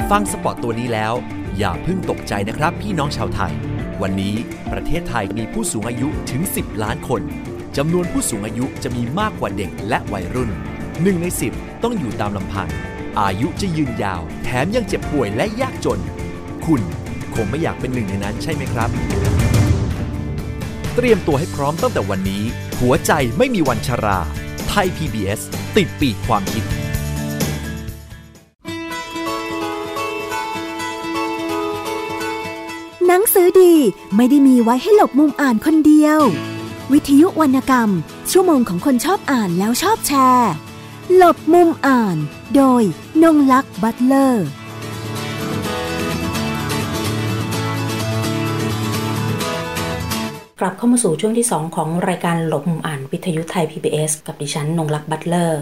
[0.09, 1.13] ฟังสปอตตัวนี้แล้ว
[1.57, 3.53] อย่าเพิ่งตกใจนะครับพี่น้องชาวไทย
[4.01, 4.35] วันนี้
[4.71, 7.21] ประเทศไทยมีผู้สูงอายุถึง 10 ล้านคน
[7.77, 10.49] จำนวนผู้สูงอายุจะมีมากกว่าเด็กและวัยรุ่น
[11.01, 12.67] หนึ่งใน 10 ต้องอยู่ตามลำพัง
[13.21, 15.99] อายุจะยืนยาว แถมยังเจ็บป่วยและยากจน
[16.65, 16.81] คุณ
[17.33, 18.89] คงไม่อยากเป็นหนึ่งในนั้นใช่ไหมครับ
[20.95, 22.43] เตรียมตัวให้พร้อมตั้งแต่วันนี้
[22.79, 24.19] หัวใจไม่มีวันชรา
[24.69, 25.41] ไทย PBS
[25.77, 26.63] ติดปีกความคิด
[33.07, 33.75] หนังสือดี
[34.15, 36.19] ไม่ได้มีไว้ให้หลบมุมอ่านคนเดียว
[36.91, 37.89] วิทยุวรรณกรรม
[38.31, 40.51] ชั่วโมงของคนชอบอ่านแล้วชอบแชร์
[41.11, 42.17] หลบมุมอ่าน
[42.55, 42.83] โดย
[43.23, 44.47] นงลักษ์บัตเลอร์
[50.59, 55.61] กลับเข้ามาสู่ช่วงที่ 2 ของรายการหลบมุมอ่านวิทยุไทย PBS กับดิฉันนงลักษ์บัตเลอร์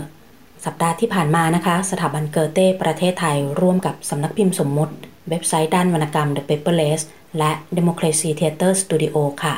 [0.65, 4.93] สัปดาห์ที่ผ่านมานะคะ สถาบันเกอเต้ประเทศไทยร่วมกับสำนักพิมพ์สมมติ
[5.29, 7.01] เว็บไซต์ด้านวรรณกรรม The Paperless
[7.37, 9.55] และ Democracy Theater Studio ค่ะ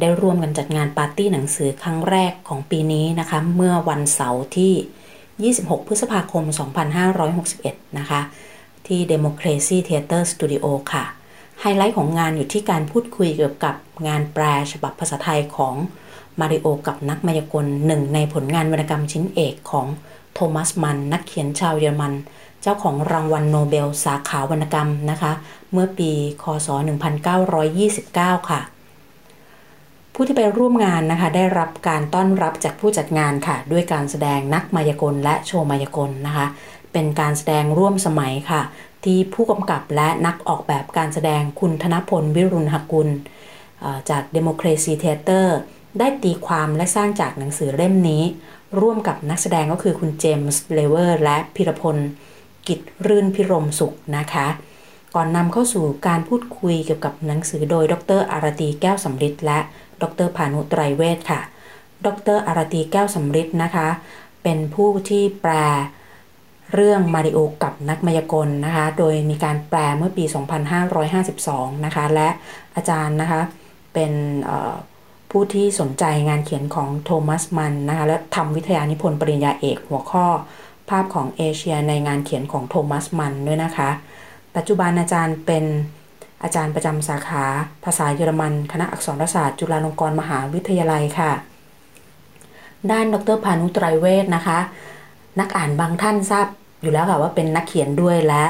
[0.00, 4.72] ได้ร่วมกันจัดงานปาร์ตี้หนังสือครั้งแรกของปีนี้นะคะ เมื่อวันเสาร์ที่
[5.44, 6.44] 26 พฤษภาคม
[7.20, 8.20] 2561 นะคะ
[8.86, 11.04] ที่ Democracy Theater Studio ค่ะ
[11.60, 13.74] ไฮไลท์ของงานอยู่ที่การพูดคุยเกี่ยวกับ
[14.06, 15.74] งานแปลฉบับภาษาไทยของ
[16.40, 19.86] มาริโอกับนักมายากลหนึ่งในผลงานวรรณกรรมชิ้นเอกของ
[20.34, 22.12] โทมัสมันนักเขียนชาวเยอรมัน
[22.62, 25.32] เจ้าของรางวัลโนเบลสาขาวรรณกรรมนะคะ
[25.72, 26.10] เมื่อปี
[26.42, 26.68] คศ
[27.58, 28.60] 1929 ค่ะ
[30.14, 36.46] ผู้ที่ไปร่วมงานนะคะ ได้รับการต้อนรับจากผู้จัดงานค่ะ ด้วยการแสดงนักมายากลและโชว์มายากลนะคะ
[36.92, 38.62] เป็นการแสดงร่วมสมัยค่ะ
[39.04, 43.08] ที่ผู้กำกับและนักออกแบบการแสดงคุณธนพลวิรุณหกุล
[44.10, 45.46] จาก Democracy Theater
[45.98, 48.22] ได้ตีความและสร้างจากหนังสือเล่มนี้
[48.80, 51.96] ร่วมกับนักแสดงก็คือคุณเจมส์เลเวอร์และพิรพล
[52.68, 54.48] กิจรื่นพิรมสุขนะคะ
[55.14, 59.58] ก่อนนำเข้าสู่การพูดคุยเกี่ยวกับหนังสือโดยดรอารตีแก้วสำริดและ
[60.02, 61.40] ดรพานุไตรเวทค่ะ
[62.06, 63.88] ดรอารตีแก้วสำริดนะคะ
[64.42, 65.52] เป็นผู้ที่แปล
[66.74, 70.24] เรื่องมาริโอกับนักมายากลนะคะ โดยมีการแปลเมื่อปี
[71.04, 72.28] 2552 นะคะ และ
[72.76, 73.40] อาจารย์นะคะ
[73.94, 74.12] เป็น
[75.30, 80.26] ผู้ที่สนใจงานเขียนของโทมัสมันนะคะ และทำวิทยานิพนธ์ปริญญาเอกหัวข้อ
[80.88, 83.90] ภาพของเอเชียในงานเขียนของโทมัสมันด้วยนะคะ
[84.56, 85.64] ปัจจุบันอาจารย์เป็น
[86.42, 87.44] อาจารย์ประจำสาขา
[87.84, 91.32] ภาษาเยอรมัน คณะอักษรศาสตร์ จุฬาลงกรณ์มหาวิทยาลัยค่ะ
[92.90, 94.58] ด้านดรพานุไตรเวทนะคะ
[95.40, 96.46] นักอ่านบางท่านทราบ
[96.82, 98.44] อยู่แล้วค่ะว่าเป็นนักเขียนด้วยและ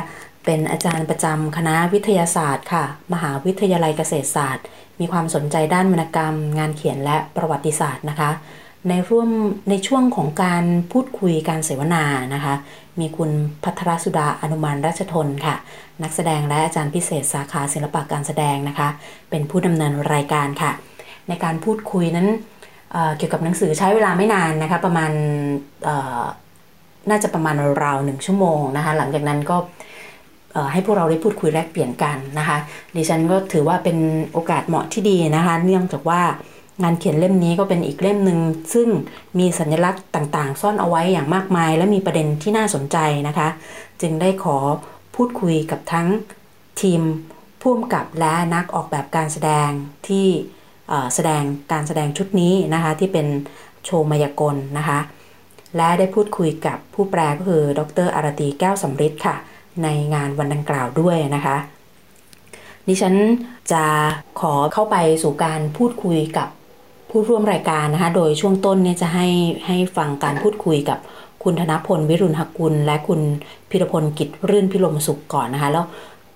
[0.45, 4.65] เป็นอาจารย์ประจำคณะวิทยาศาสตร์ค่ะ มหาวิทยาลัยเกษตรศาสตร์
[5.01, 8.31] มีความสนใจด้านวรรณกรรม งานเขียนและประวัติศาสตร์นะคะ
[8.89, 9.31] ในร่วม
[9.71, 12.55] ในช่วงของการพูดคุยการเสวนานะคะ
[13.01, 13.31] มีคุณ
[13.65, 15.57] พัทรสุดาอนุมานราชทนค่ะ
[16.03, 18.89] นักแสดงและอาจารย์พิเศษสาขาศิลปะการแสดงนะคะ
[19.31, 20.73] เป็นผู้ดำเนินรายการค่ะ
[21.29, 22.29] ในการพูดคุยนั้น
[22.93, 25.11] เเกี่ยวกับหนังสือใช้เวลาไม่นานนะคะ ประมาณ
[27.11, 29.57] น่าจะประมาณราวหนึ่งชั่วโมงนะคะ หลังจากนั้นก็
[30.73, 32.59] ให้พวกเราได้พูดคุยแลกเปลี่ยนกันนะคะ
[32.97, 33.99] ดิฉันก็ถือว่าเป็น
[34.33, 36.21] โอกาสเหมาะที่ดีนะคะ เนื่องจากว่า
[36.83, 38.39] งานเขียนเล่มนี้ก็เป็นอีกเล่มหนึ่ง
[38.75, 38.89] ซึ่ง
[39.39, 42.97] มีสัญลักษณ์ต่างๆ ซ่อนเอาไว้อย่างมากมาย และมีประเด็นที่น่าสนใจ
[43.29, 43.49] นะคะ
[44.01, 44.57] จึงได้ขอ
[45.15, 46.09] พูดคุยกับทั้ง
[46.83, 47.01] ทีม
[47.61, 49.71] ผู้กำกับและนักออกแบบการแสดง
[50.09, 50.27] ที่
[51.15, 51.43] แสดง
[51.73, 53.27] การแสดงชุดนี้นะคะที่เป็น
[53.85, 55.01] โชว์มายากลนะคะ
[55.77, 59.37] และได้พูดคุยกับผู้แปลก็คือ ดรอารตีแก้วสำริดค่ะ
[59.83, 61.57] ในงานวันดังกล่าวด้วยนะคะ
[62.89, 63.15] ดิฉัน
[63.73, 63.85] จะ
[64.41, 66.49] ขอเข้าไปสู่การพูดคุยกับ
[67.15, 69.29] ผู้ร่วมรายการนะคะ โดยช่วงต้นเนี่ยจะให้
[69.67, 70.99] ให้ฟังการพูดคุยกับ
[71.43, 73.21] คุณธนพลวิรุณหกุล และคุณ
[73.71, 75.85] พิรพลกิจรื่นพิรมสุขก่อนนะคะ แล้ว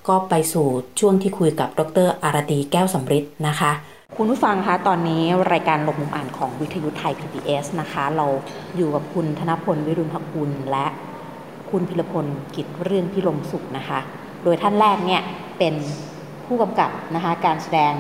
[0.09, 0.67] ก็ไปสู่
[1.01, 3.71] ช่วงที่คุยกับดรอารตีแก้วสำริดนะคะ
[4.17, 8.27] คุณผู้ฟังคะตอนนี้รายการหลบมุมอ่านของวิทยุไทย PBS นะคะ เรา
[8.77, 10.87] อยู่กับคุณธนพลวิรุณหกุล และ
[11.71, 13.99] คุณพิรพลกิจรื่นพิรมสุขนะคะ
[14.45, 15.23] โดยท่านแรกเนี่ย
[15.59, 15.75] เป็น
[16.47, 17.95] ผู้กำกับนะคะการแสดง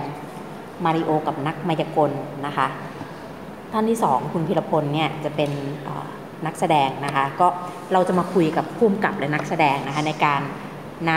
[0.84, 2.10] มาริโอกับนักมายากล
[2.46, 2.66] นะคะ
[3.72, 5.50] ท่านที่สองคุณพิรพลเนี่ยจะเป็น
[6.46, 7.46] นักแสดงนะคะ ก็
[7.92, 10.40] เราจะมาคุยกับผู้กำกับและนักแสดงนะคะในการ
[11.10, 11.12] น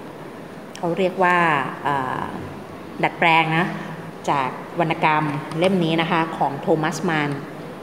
[0.00, 1.36] ำเขาเรียกว่า
[3.02, 3.66] ดัดแปลงนะ
[4.30, 4.48] จาก
[4.80, 5.24] วรรณกรรม
[5.58, 7.30] เล่มนี้นะคะของโทมัสมาน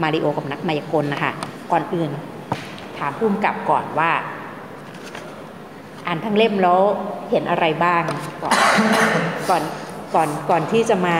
[0.01, 1.31] มาริโอกับนักมายากลนะคะ
[1.71, 2.11] ก่อนอื่น
[2.97, 4.11] ถามผู้กำกับก่อนว่า
[6.07, 6.81] อ่านทั้งเล่มแล้ว
[7.29, 8.03] เห็นอะไรบ้าง
[8.43, 8.55] ก่อน
[9.49, 9.61] ก่อน
[10.13, 11.17] ก่อนก่อนที่จะมา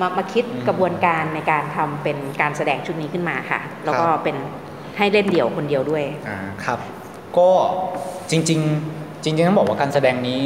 [0.00, 4.36] มามาคิดกระบวนการในการทำเป็นการแสดงชุดนี้ขึ้นมาค่ะ แล้วก็ครับเป็น
[4.96, 6.78] ให้เล่นเดี่ยวคนเดียวด้วยอ่าครับ
[7.38, 7.50] ก็
[8.30, 8.60] จริง
[8.92, 10.42] ๆ จริงๆต้องบอกว่าการแสดงนี้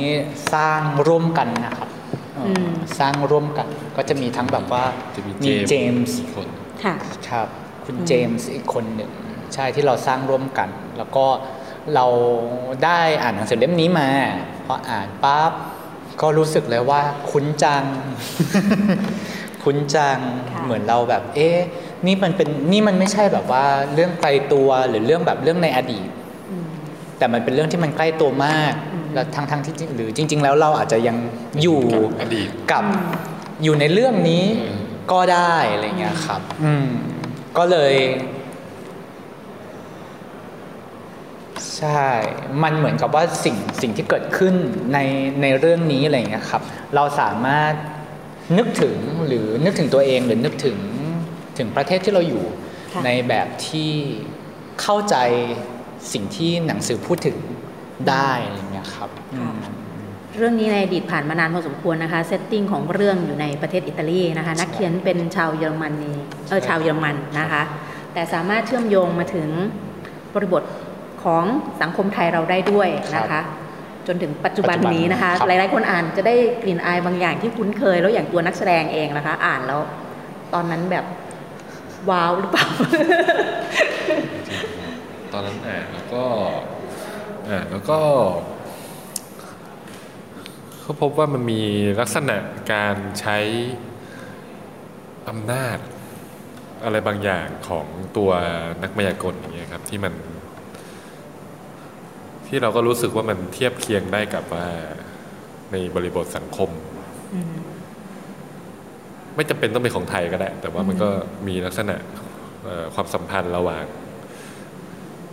[0.55, 1.89] สร้างร่วมกันนะครับ
[2.35, 4.85] เอ่ออมสร้างร่วมกันก็จะมีทั้งแบบว่า
[5.17, 6.47] จะมีมีเจเจมมส์ส์อีกคน
[6.85, 6.95] ค่ะ
[7.29, 7.49] ครับ
[7.85, 9.11] คุณอืมเจมส์อีกคนหนึ่ง
[9.55, 11.27] ใช่ที่เราสร้างร่วมกัน แล้วก็
[11.95, 12.07] เรา
[12.85, 14.09] ได้อ่านหนังสือเล่มนี้มา
[14.67, 15.53] พออ่านปั๊บ
[16.23, 17.85] ก็รู้สึกเลยว่าคุ้นจัง
[19.63, 20.19] คุ้นจัง
[20.51, 21.59] ค่ะเหมือนเราแบบ เอ๊ะ
[22.07, 26.09] นี่มันเป็นนี่มันไม่ใช่แบบว่าเรื่องไกลตัวหรือเรื่องแบบเรื่องในอดีต
[26.51, 26.65] อืม
[27.19, 31.17] แต่มันเป็นเรื่องที่มันใกล้ตัวมากอืมแล้วทั้งทั้งที่จริงหรือจริง ๆ แล้วเราอาจจะยัง
[31.63, 32.85] อยู่กับอดีตกับ
[33.65, 34.79] อยู่ในเรื่องนี้อืม
[35.13, 36.87] ก็ได้อะไรเงี้ยครับ อืม
[37.59, 37.95] ก็เลย
[41.77, 42.07] ใช่
[42.63, 44.55] มันเหมือนกับว่าสิ่งสิ่งที่เกิดขึ้น
[44.93, 44.99] ใน
[45.43, 46.63] ในเรื่องนี้อะไรเงี้ยครับ
[46.95, 47.73] เราสามารถ
[48.59, 48.97] นึกถึง
[49.27, 50.79] หรือนึกถึงตัวเองหรือนึกถึง
[51.59, 52.45] ถึงประเทศที่เราอยู่
[52.93, 53.93] ค่ะในแบบที่
[54.81, 55.17] เข้าใจ
[56.13, 57.37] สิ่งที่หนังสือพูดถึง
[58.09, 59.59] ได้อะไรเงี้ยครับอืม
[60.37, 66.13] เรื่องนี้ในอดีตผ่านมานานพอสมควรนะคะ setting ของเรื่องอยู่ในประเทศอิตาลีนะคะ นักเขียนเป็นชาวเยอรมนี
[66.49, 67.63] เออชาวเยอรมันนะคะ
[68.13, 69.49] แต่สามารถเชื่อมโยงมาถึง
[70.35, 70.63] บริบท
[71.25, 71.45] ของ
[71.83, 73.41] สังคมไทยเราได้ด้วยนะคะ
[74.07, 79.81] จนถึงปัจจุบันนี้นะคะปัจจุบันครับหลายๆ คนอ่านจะได้กลิ่นอายบางอย่างที่คุ้นเคย แล้วอย่างตัวนักแสดงเองนะคะ อ่านแล้ว
[80.55, 81.05] ตอนนั้นแบบ
[82.11, 82.67] ว้าวหรือเปล่า
[85.33, 86.25] ตอนนั้นอ่านแล้วก็
[87.49, 88.01] อ่านแล้วก็
[90.81, 91.61] เขาพบว่ามันมี
[92.01, 92.37] ลักษณะ
[92.73, 93.39] การใช้
[95.29, 95.79] อำนาจ
[96.85, 98.31] อะไรบางอย่างของตัว
[98.83, 100.15] นักมายากลอย่างเงี้ยครับที่มัน
[102.51, 104.67] ที่เราก็รู้สึกว่ามันเทียบเคียงได้กับว่า
[105.73, 106.71] ในบริบทสังคม
[107.35, 107.53] อืม
[109.37, 111.09] ไม่จำเป็นต้องเป็นของไทยก็ได้ แต่ว่ามันก็
[111.49, 111.97] มีลักษณะ
[112.65, 113.85] เอ่อความสัมพันธ์ระหว่าง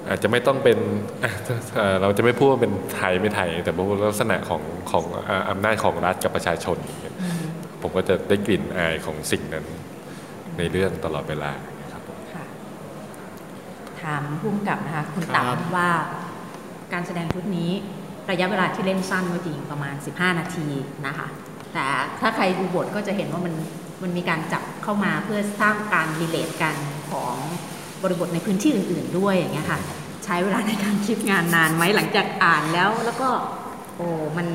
[0.09, 0.77] อาจจะไม่ต้องเป็น
[1.23, 1.31] อะ
[1.77, 7.15] เอ่อเราจะไม่พูดว่าเป็นไทยไม่ไทย แต่ว่าลักษณะของของอ่าอำนาจของรัฐกับประชาชนอย่างเงี้ย
[7.81, 9.65] ผมก็จะได้กลิ่นอายของสิ่งนั้น
[10.57, 11.51] ในเรื่องตลอดเวลา
[11.91, 12.01] ครับ
[12.33, 12.43] ค่ะ
[14.01, 15.89] ถามพุ่มกับนะคะคุณครับต๋ำว่า
[16.93, 17.71] การแสดงชุดนี้
[18.31, 20.67] ระยะเวลาที่เล่นสั้นก็จริงประมาณ 15 นาที
[21.07, 21.27] นะคะ
[21.73, 21.85] แต่
[22.21, 23.53] ถ้าใครดูบทก็จะเห็นว่ามัน
[24.03, 26.75] มันมีการจับเข้ามาเพื่อสร้างการรีเลทกัน
[27.11, 27.35] ของ
[28.03, 29.79] บริบทในพื้นที่อื่น ๆ ด้วยอย่างเงี้ยค่ะ
[30.25, 33.29] ใช้เวลาในการคิดงานนานไหมหลังจากอ่านแล้ว แล้วก็
[33.95, 34.47] โอ้มัน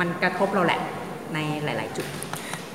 [0.00, 0.80] มันกระทบเราแหละ
[1.34, 2.06] ในหลาย ๆ จุด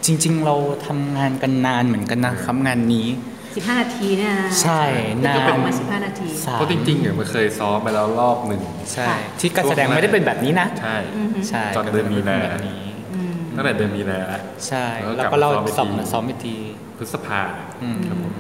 [0.05, 3.07] จริง ๆ เราทำงานกันนานเหมือนกันนะครับงานนี้
[3.55, 4.81] 15 นาทีเนี่ยนะใช่
[5.25, 8.61] นานานออกมา 15 นาทีใช่เพราะจริงๆเนี่ยมันเคยซ้อมไปแล้วรอบหนึ่ง
[8.93, 9.05] ใช่
[9.39, 16.55] ที่การแสดงไม่ได้เป็นแบบนี้นะ ใช่ อือฮึ ใช่ตอนเดือนมีนา แบบนี้ อืมตั้งแต่เดือนมีนาแล้วใช่ แล้วแล้วกลับก็เรามาซ้ซ้ออมมอีกที ซ้อมอีกที
[16.97, 17.41] พฤษภา
[17.83, 18.33] อืม ครับผม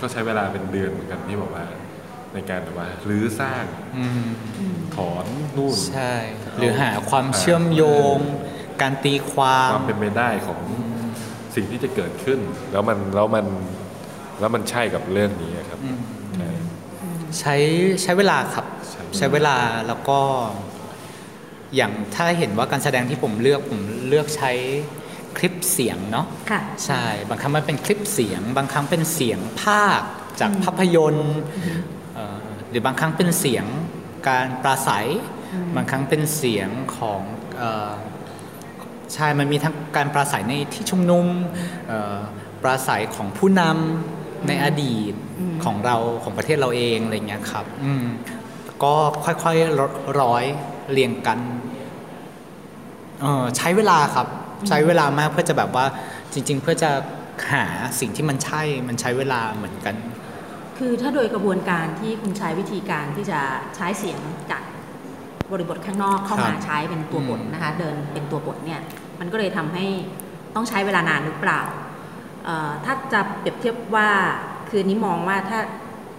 [0.00, 1.64] ก็ใช้เวลาเป็นเดือนเหมือนกันที่บอกว่า
[2.34, 3.64] ในการแบบว่ารื้อสร้าง
[3.96, 4.22] อืม
[4.96, 5.24] ถอน
[5.56, 6.12] นู่น ใช่
[6.58, 7.82] หรือหาความเชื่อมโย
[8.16, 8.18] ง
[8.82, 10.60] การตีความความเป็นไปได้ของ
[11.54, 12.38] สิ่งที่จะเกิดขึ้น
[12.72, 13.46] แล้วมันแล้วมัน
[14.40, 15.98] แล้วมันใช่กับเรื่องนี้ครับอืม
[16.36, 16.48] ใช่
[17.38, 17.56] ใช้
[18.02, 20.20] ใช้เวลาครับใช่ใช้เวลาแล้วก็
[21.76, 24.52] อย่างถ้าเห็นว่าการแสดงที่ผมเลือกผมเลือกใช้
[25.36, 30.02] คลิปเสียงเนาะค่ะใช่บางครั้งมันเป็นคลิปเสียง บางครั้งเป็นเสียงภาค
[30.40, 31.36] จากภาพยนตร์
[32.14, 33.64] เอ่อหรือบางครั้งเป็นเสียง
[34.28, 35.08] การปราศัย
[35.76, 37.20] บางครั้งเป็นเสียงของ
[37.58, 37.92] เอ่อ
[39.14, 41.26] ใช่มันมีทั้งการปราศัยในที่ชุมนุม
[41.88, 42.18] เอ่อ
[42.62, 45.12] ปราศัยของผู้นำ ในอดีต
[45.64, 48.06] ของเราของประเทศเราเองอะไรเงี้ยครับ อืม
[48.82, 50.44] ก็ค่อยๆร้อย
[50.92, 51.38] เรียงกัน
[53.20, 54.26] เอ่อใช้เวลาครับ
[54.68, 55.84] ใช้เวลามากเพื่อจะแบบว่า
[56.32, 56.90] จริง ๆ เพื่อจะ
[57.52, 57.64] หา
[58.00, 59.94] สิ่งที่มันใช่มันใช้เวลาเหมือนกัน
[60.78, 63.40] คือถ้าโดยกระบวนการที่คุณใช้วิธีการที่จะ
[63.76, 64.62] ใช้เสียงจาก
[65.52, 68.80] บริบทข้างนอกเข้ามาครับใช้เป็นตัวบทอืมนะคะ เดินเป็นตัวบทเนี่ย
[69.20, 69.84] มันก็เลยทำให้
[70.54, 71.89] ต้องใช้เวลานานหรือเปล่าเอ่อ
[72.84, 74.10] ถ้าจะเปรียบเทียบว่า
[74.68, 75.58] คือนี้มองว่าถ้า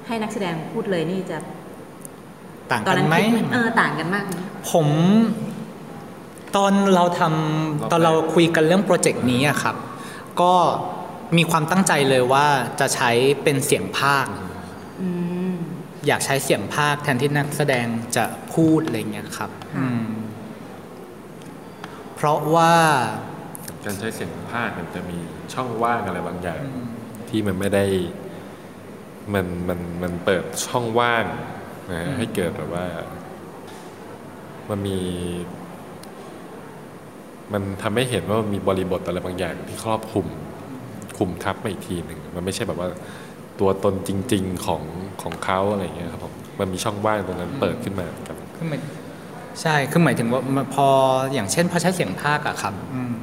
[0.07, 1.37] ให้นักแสดงพูดเลยนี่จะ
[2.71, 4.33] ต่างตอนกันนั้นไหมคิดเออต่างกันมากไหม
[4.71, 4.87] ผม
[6.55, 9.75] ตอนเราทำตอนเราคุยกันเรื่องโปรเจกต์นี้อะครับ
[10.41, 10.53] ก็
[11.37, 12.47] มีความตั้งใจเลยว่า
[12.79, 13.11] จะใช้
[13.43, 14.25] เป็นเสียงภาค
[15.01, 15.09] อื
[15.49, 15.53] ม
[16.07, 20.05] อยากใช้เสียงภาคแทนที่นักแสดงจะพูดอะไรเงี้ยครับค่ะอืม
[22.15, 22.73] เพราะว่า
[23.85, 25.17] การใช้เสียงภาคมันจะมี
[25.53, 26.63] ช่องว่างอะไรบางอย่าง
[27.29, 27.85] ที่มันไม่ได้
[29.33, 31.25] มันมันมันเปิดช่องว่าง
[31.91, 32.85] นะให้เกิดแบบว่า
[34.69, 34.99] มันมี
[37.53, 40.27] มันทำให้เห็นว่ามันมีบริบทอะไรบางอย่างที่ครอบคลุม
[41.17, 42.89] คลุมทับมาอีกทีหนึ่งมันไม่ใช่แบบว่า
[43.59, 44.83] ตัวตนจริง ๆของ
[45.21, 48.81] ของเขาอะไรอย่างเงี้ยครับผมมันมีช่องว่างตรงนั้นเปิดขึ้นมาครับคือเหมือน
[49.61, 50.41] ใช่คือหมายถึงว่า
[50.75, 50.87] พอ
[51.33, 53.13] อย่างเช่นพอใช้เสียงภาคอะครับอืม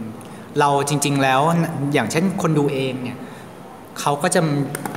[0.61, 1.41] เราจริง ๆ แล้ว
[1.95, 3.19] อย่างเช่นคนดูเองเนี่ย
[4.01, 4.41] เขาก็จะ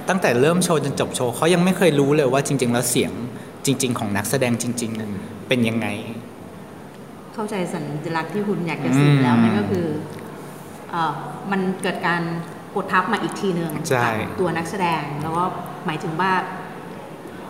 [0.09, 3.11] ตั้งแต่เริ่มโชว์จนจบโชว์เขายังไม่เคยรู้เลยว่าจริง ๆ แล้วเสียง
[3.65, 5.87] จริง ๆ ของนักแสดงจริง ๆ เป็นยังไง
[7.33, 9.87] เข้าใจสัญลักษณ์ที่คุณอยากจะสื่อแล้วอืมนั่นก็คือ
[10.91, 11.13] เอ่อ
[11.51, 12.21] มันเกิดการ
[12.75, 15.43] กดทับมาอีกทีหนึ่งใช่กับตัวนักแสดงแล้วก็
[15.85, 16.31] หมายถึงว่า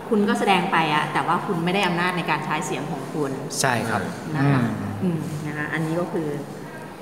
[0.10, 4.02] คุณก็แสดงไปอะแต่ว่าคุณไม่ได้อำนาจในการใช้เสียงของคุณ ใช่ครับ
[4.36, 6.28] นะคะอืมอืมนะคะอันนี้ก็คือ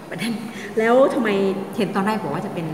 [0.09, 0.33] ประเด็น
[0.79, 1.29] แล้วทำไม
[1.77, 2.67] เห็นตอนแรกบอกว่าจะเป็น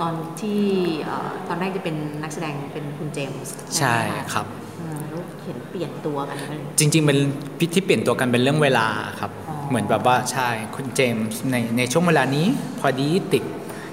[0.00, 0.60] ตอนที่
[1.04, 4.46] เอ่อตอนแรกจะเป็นนักแสดงเป็นคุณเจมส์ใช่ไหมะครับ
[4.78, 7.18] เออแล้วเห็นเปลี่ยนตัวกันเลยจริงๆเป็น
[7.58, 8.86] พิที่เปลี่ยนตัวกันเป็นเรื่องเวลา
[9.20, 9.30] ครับ
[9.68, 12.46] เหมือนแบบว่าใช่คุณเจมส์ในในช่วงเวลานี้
[12.80, 13.44] พอดีติด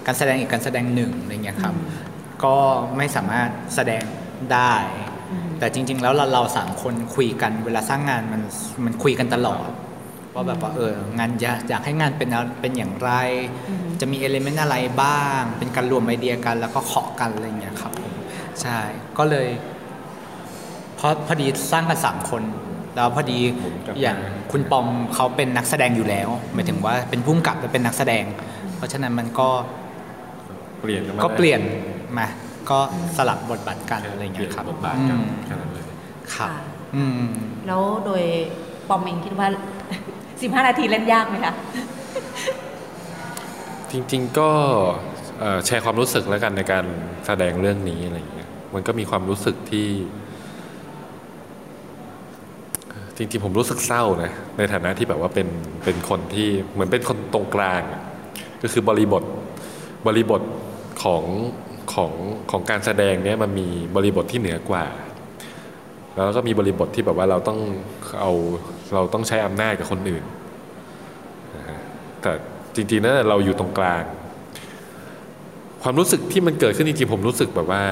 [0.05, 1.75] การแสดงอีกการแสดงหนึ่งอะไรเงี้ยครับ
[2.43, 2.55] ก็
[2.97, 4.03] ไม่สามารถแสดง
[4.53, 4.73] ได้
[5.59, 8.41] แต่จริง ๆ แล้วเราเราสามคนคุยกันเวลาสร้างงานมัน
[8.85, 9.69] มันคุยกันตลอด
[10.37, 13.11] ว่าแบบว่าเอองานอยากอยากให้งานเป็นอะไรเป็นอย่างไร
[14.01, 18.13] จะมีเอลิเมนต์อะไรบ้าง เป็นการรวมไอเดียกันแล้วก็เคาะกันอะไรเงี้ยครับผม
[18.61, 18.79] ใช่
[19.17, 19.47] ก็เลย
[20.95, 22.43] เพราะพอดีสร้างกันสามคน
[22.95, 23.39] แล้วพอดี
[24.01, 24.17] อย่าง
[24.51, 28.25] คุณปอมเขาเป็นนักแสดงอยู่แล้วหมายถึงว่าเป็นผู้กำกับและเป็นนักแสดง
[28.77, 29.49] เพราะฉะนั้นมันก็
[30.81, 31.61] เปลี่ยนกันมาก็เปลี่ยน
[32.17, 32.27] มา
[32.69, 32.79] ก็
[33.17, 35.85] สลับบทบาทกันอะไรอย่างเงี้ยครับบทบาทกันอืมแค่นั้นเลย
[36.35, 36.49] ครับ
[36.95, 37.27] อืม
[37.67, 38.23] แล้วโดย
[38.89, 39.47] ปอมเองคิดว่า
[40.39, 41.53] 15 นาทีเล่นยากไหมคะ
[43.91, 44.49] จริงๆก็
[45.65, 46.85] แชร์ความรู้สึกแล้วกันในการ
[47.25, 49.89] แสดงเรื่องนี้อะไรอย่างเงี้ยมันก็มีความรู้สึกที่
[53.17, 55.47] จริงๆผมรู้สึกเศร้านะในฐานะที่แบบว่าเป็น
[55.83, 57.81] เป็นคนที่เหมือนเป็นคนตรงกลาง
[58.61, 59.23] ก็คือบริบท
[60.07, 60.41] บริบท
[61.03, 61.23] ของ
[61.93, 62.11] ของ
[62.51, 64.85] ของการแสดงเนี้ยมันมีบริบทที่เหนือกว่า
[66.13, 67.59] แล้วก็มีบริบทที่แบบว่าเราต้อง
[68.21, 68.31] เอา
[68.93, 70.23] เราต้องใช้อำนาจกับคนอื่น
[72.21, 72.31] แต่
[72.75, 74.03] จริงๆนั้นเราอยู่ตรงกลาง
[75.83, 77.83] ความรู้สึกที่มันเกิดขึ้นจริงๆผมรู้สึกแบบว่า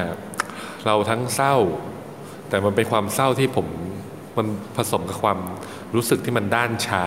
[0.86, 1.56] เราทั้งเศร้า
[2.50, 3.68] แต่มันเป็นความเศร้าที่ผม
[4.38, 5.40] มันผสมกับความ
[5.96, 7.06] รู้สึกที่มันด้านชา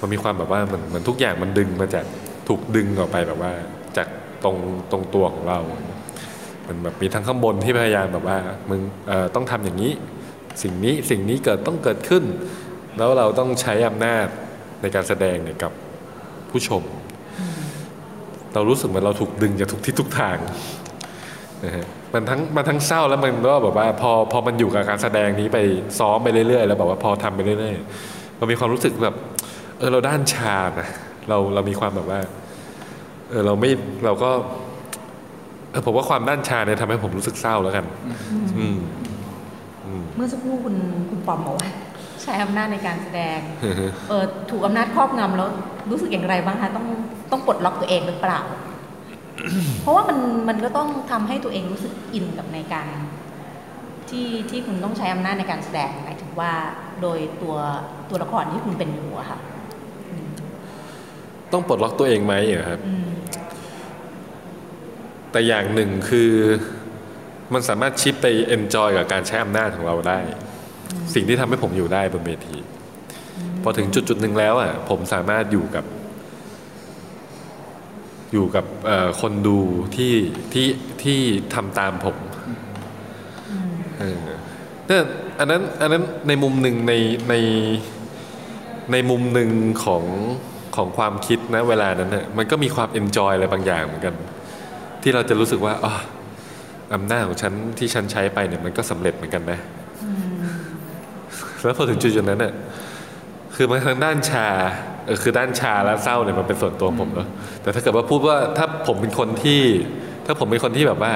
[0.00, 2.04] มันมีความแบบว่าเหมือนมือนทุกอย่างมันดึงมาจาก
[2.48, 3.52] ถูกดึงออกไปแบบว่า
[3.96, 4.08] จาก
[4.44, 4.56] ตรง
[4.90, 5.58] ตรงตัวของเรา
[6.66, 8.38] มันแบบมีทั้งข้างบนที่พยายามแบบว่า
[8.70, 8.80] มึง
[9.34, 9.92] ต้องทำอย่างนี้
[10.62, 12.24] สิ่งนี้สิ่งนี้เกิดต้องเกิดขึ้น
[12.98, 14.26] แล้วเราต้องใช้อำนาจ
[14.82, 15.72] ในการแสดงเนี่ยกับ
[16.50, 16.82] ผู้ชม
[18.54, 20.36] เรารู้สึกเหมือนเราถูกดึงจากทุกทิศทุกทาง
[21.64, 25.58] นะฮะมันทั้งมันทั้งเศร้าแล้วมันก็แบบว่าพอพอมันอยู่กับการแสดงนี้ไป
[25.98, 29.14] ซ้อมไปเรื่อยๆ แล้วแบบว่าพอทำไปเรื่อยๆเรามีความรู้สึกแบบ
[29.78, 30.88] เออเราด้านชานะ
[31.28, 32.20] เราเรามีความแบบว่า
[33.30, 33.70] เออเราไม่
[34.04, 34.30] เราก็
[35.70, 38.78] เออผมว่าความด้านชาเนี่ยทำให้ผมรู้สึกเศร้าแล้วกัน อืมอืม
[40.14, 40.76] เมื่อสักครู่คุณ
[41.10, 41.68] คุณปอมบอกว่า
[42.22, 45.48] ใช้อำนาจในการแสดงอือฮึเออถูกอำนาจครอบงำแล้ว
[45.90, 46.86] รู้สึกอย่างไรบ้างคะต้อง
[47.30, 48.40] ต้องปลดล็อกตัวเองหรือเปล่า
[49.80, 52.88] เพราะว่ามันมันก็ต้องทำให้ตัวเองรู้สึกอินกับในการ
[54.10, 56.52] ที่ที่คุณต้องใช้อำนาจในการแสดงหมายถึงว่า
[57.02, 57.56] โดยตัว
[58.10, 59.38] ตัวละครที่คุณเป็นอยู่อะค่ะ
[61.52, 63.06] ต้องปลดล็อกตัวเองไหมเหรอครับอืม
[65.32, 66.32] แต่อย่างหนึ่งคือ
[67.54, 70.18] มันสามารถ shift ไป enjoy กับการใช้อำนาจของเราได้
[71.14, 72.58] สิ่งที่ทำให้ผมอยู่ได้บนเวที
[73.62, 75.84] พอถึงจุดจุดๆหนึ่งแล้วอะผมสามารถอยู่กับ
[78.32, 79.58] อยู่กับเอ่อคนดู
[79.96, 80.14] ที่
[80.52, 80.68] ที่
[81.02, 81.20] ที่
[81.54, 82.16] ทำตามผม
[83.98, 84.22] เออ
[84.86, 85.02] เนี่ย
[85.38, 86.94] อันนั้นอันนั้นในมุมหนึ่งใน
[87.28, 87.34] ใน
[88.92, 89.50] ในมุมหนึ่ง
[89.84, 90.04] ของ
[90.76, 94.14] ของความคิดนะเวลานั้นเนี่ยมันก็มีความเอนจอยอะไรบางอย่างเหมือนกัน
[95.02, 95.92] ที่เราจะรู้สึกว่าอ๋อ
[96.94, 99.58] อำนาจของฉันที่ฉันใช้ไปเนี่ยมันก็สำเร็จเหมือนกันนะ
[101.62, 102.52] แล้วพอถึงจุดๆนั้นเนี่ย
[103.54, 104.46] คือมันทางด้านชา
[105.06, 107.28] เออคือด้านชาและเศร้าเนี่ยมันเป็นส่วนตัวผมเนอะ
[107.62, 109.60] แต่ถ้าเกิดว่าพูดว่าถ้าผมเป็นคนที่
[110.26, 111.12] ถ้าผมเป็นคนที่แบบว่า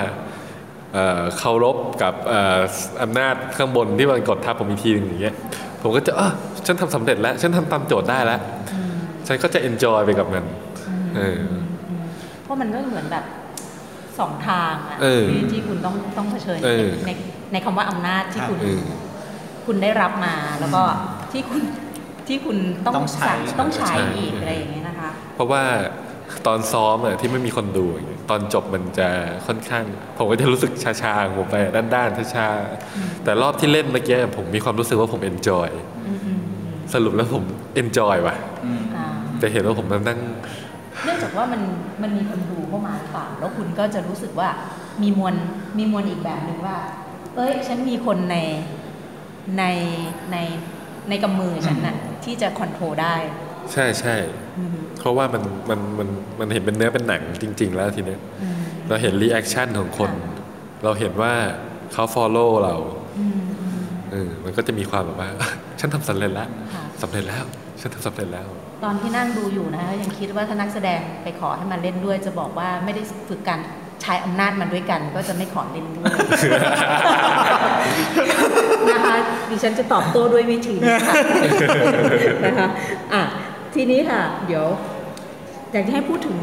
[0.95, 2.61] เอ่อเคารพกับเอ่อ
[3.03, 5.35] อำนาจข้างบนที่มันกดทับผมอีกทีหนึงอย่างเงี้ย
[5.83, 6.33] ผมก็จะเออ
[6.67, 8.41] ฉันทำสำเร็จแล้ว ฉันทำตามโจทย์ได้แล้ว
[9.29, 10.45] ฉันก็จะเอนจอยไปกับมัน
[11.17, 11.41] เออ
[12.43, 13.25] เพราะมันก็เหมือนแบบ
[14.18, 17.11] สองทางอะเออที่ที่คุณต้องต้องเผชิญเออใน
[17.53, 18.84] ในคำว่าอำนาจที่คุณเออ
[19.66, 20.82] คุณได้รับมาแล้วก็
[21.32, 21.62] ที่คุณ
[22.28, 25.62] ที่คุณต้องต้องใช้สั่ต้องใช้ใช่อีกอะไรอย่างเงี้ยนะคะ เพราะว่า
[26.47, 29.09] ตอนซ้อมอะที่ไม่มีคนดูอย่างเงี้ยตอนจบมันจะ
[29.47, 29.84] ค่อนข้าง
[30.16, 30.72] ผมก็จะรู้สึก
[31.03, 31.57] ชาๆของผมไป
[31.95, 35.68] ด้านๆชาๆแต่รอบที่เล่นเมื่อกี้ผมมีความรู้สึกว่าผม enjoy
[36.95, 38.36] สรุปแล้วผม enjoy ว่ะ
[38.97, 39.07] อ่า
[39.43, 40.20] จะเห็นว่าผมมานั่ง
[41.05, 41.62] เนื่องจากว่ามัน
[42.03, 44.49] มันมีคนดูเข้ามาหรือเปล่าแล้วคุณก็จะรู้สึกว่า
[45.03, 45.34] มีมวล
[45.78, 46.78] มีมวลอีกแบบหนึ่งว่า
[47.36, 48.36] เอ้ย ฉันมีคนใน
[49.59, 49.64] ใน
[50.32, 50.36] ใน
[51.09, 53.14] ในกำมือฉันน่ะที่จะคอนโทรลได้
[53.72, 54.16] ใช่ใช่
[54.59, 58.57] อืมเพราะว่ามันมันมันมันเห็นเป็นเนื้อเป็นหนังจริง ๆ แล้วทีเนี้ยอืม
[58.88, 60.11] เราเห็น reaction ของคน
[60.84, 61.32] เราเห็นว่า
[61.92, 62.76] เขา follow เรา
[63.18, 63.78] อืมอืม
[64.12, 65.28] เออมันก็จะมีความแบบว่า
[65.80, 67.44] ฉันทำสำเร็จแล้วค่ะสำเร็จแล้ว
[67.80, 68.49] ฉันทำสำเร็จแล้ว
[68.89, 73.61] ตอนที่นั่งดูอยู่นะคะยังคิดว่าถ้านักแสดงไปขอให้มาเล่นด้วย จะบอกว่าไม่ได้ฝึกการ
[74.03, 76.12] ใช้อำนาจมันด้วยกัน ก็จะไม่ขอเล่นด้วย
[78.93, 79.16] นะคะ
[79.51, 81.14] ดิฉันจะตอบโต้ด้วยวิธีนี้ค่ะ
[82.45, 82.68] นะคะ
[83.12, 83.22] อะ
[83.74, 84.64] ทีนี้ค่ะ เดี๋ยว
[85.72, 86.39] อยากจะให้พูดถึง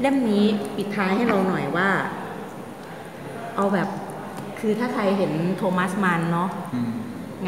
[0.00, 0.44] เล่มนี้
[0.76, 1.88] ปิดท้ายให้เราหน่อยว่า
[3.56, 3.88] เอาแบบ
[4.58, 6.48] คือถ้าใครเห็นโทมัสมันเนาะ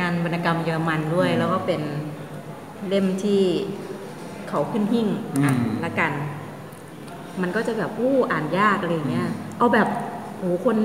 [0.01, 1.83] งานวรรณกรรมเยอรมันด้วย แล้วก็เป็น
[2.89, 3.43] เล่มที่
[4.49, 5.09] เขาขึ้นหิ้ง
[5.45, 6.13] อะละกัน
[7.43, 9.29] มันก็จะแบบอู้อ่านยากอะไรอย่างเงี้ย
[9.59, 9.89] เอาแบบ
[10.39, 10.77] โอ้คน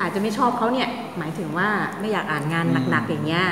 [0.00, 0.88] อาจจะไม่ชอบเขาเนี่ย
[1.18, 1.68] หมายถึงว่า
[2.00, 3.46] ไม่อยากอ่านงานหนักๆอย่างเงี้ย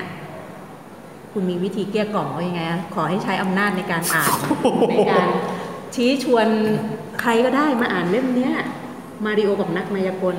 [1.33, 4.31] คุณมีวิธีเกลี้ยกล่อมว่ายังไงอะขอให้ใช้อำนาจในการอ่าน
[4.91, 5.29] ในการ
[5.95, 6.47] ชี้ชวน
[7.21, 8.55] ใครก็ได้มาอ่านเล่มเนี้ย
[9.25, 10.37] มาริโอกับนักมายากล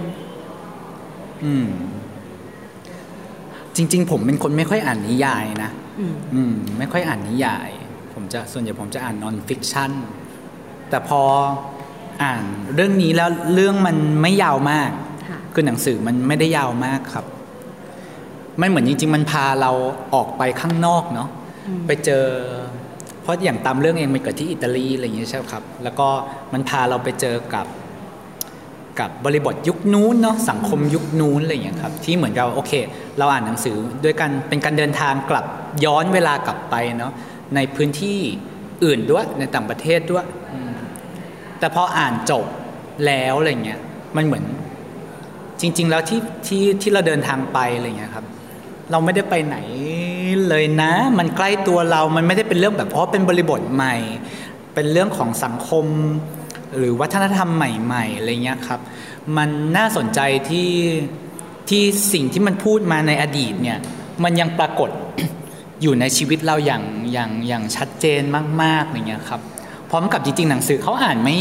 [1.45, 1.67] อืม
[3.75, 7.84] จริง ๆ ผมเป็นคนไม่ค่อยอ่านนิยายนะอืมอืมไม่ค่อยอ่านนิยายผม
[8.33, 9.91] จะส่วนใหญ่ผมจะอ่านนอนฟิกชัน
[10.89, 11.21] แต่พอ
[12.23, 12.43] อ่าน
[12.75, 14.91] เรื่องนี้แล้วเรื่องมันไม่ยาวมาก
[15.29, 17.25] ค่ะคือหนังสือมันไม่ได้ยาวมากครับ
[18.61, 19.71] มันเหมือนจริง ๆ มันพาเรา
[20.13, 21.29] ออกไปข้างนอกเนาะ
[21.67, 22.25] อืมไปเจอ
[23.21, 26.07] เพราะอย่างตามเรื่องเองมันเกิดที่อิตาลีอะไรอย่างเงี้ยใช่ไหมครับ แล้วก็
[26.53, 27.67] มันพาเราไปเจอกับ
[28.99, 32.71] กับบริบทยุคนู้นเนาะสังคมยุคนู้นอะไรอย่างเงี้ยครับที่เหมือนกับโอเค
[33.17, 35.45] เราอ่านหนังสือด้วยกันเป็นการเดินทางกลับ
[35.85, 37.13] ย้อนเวลากลับไปเนาะ
[37.55, 38.19] ในพื้นที่
[38.83, 40.75] อื่นด้วยในต่างประเทศด้วยอืม
[41.59, 42.45] แต่พออ่านจบ
[43.05, 43.79] แล้วอะไรเงี้ย
[44.15, 44.45] มันเหมือน
[45.61, 48.25] จริง ๆ แล้วที่ที่ที่เราเดินทางไปอะไรเงี้ยครับ
[48.91, 49.57] เราไม่ได้ไปไหน
[50.49, 53.95] เลยนะ มันใกล้ตัวเรา มันไม่ได้เป็นเรื่องแบบเพราะเป็นบริบทใหม่
[54.73, 55.85] เป็นเรื่องของสังคม
[56.77, 58.79] หรือวัฒนธรรมใหม่ๆอะไรเงี้ยครับ
[59.37, 60.19] มันน่าสนใจ
[60.49, 60.71] ที่
[61.69, 61.83] ที่
[62.13, 63.77] สิ่งที่มันพูดมาในอดีตเนี่ย
[64.23, 64.89] มันยังปรากฏ
[65.81, 68.21] อยู่ในชีวิตเราอย่างอย่างอย่างชัดเจน
[68.61, 69.41] มากๆอะไรเงี้ยครับ
[69.89, 71.39] พร้อมกับจริงๆหนังสือเขาอ่านไม่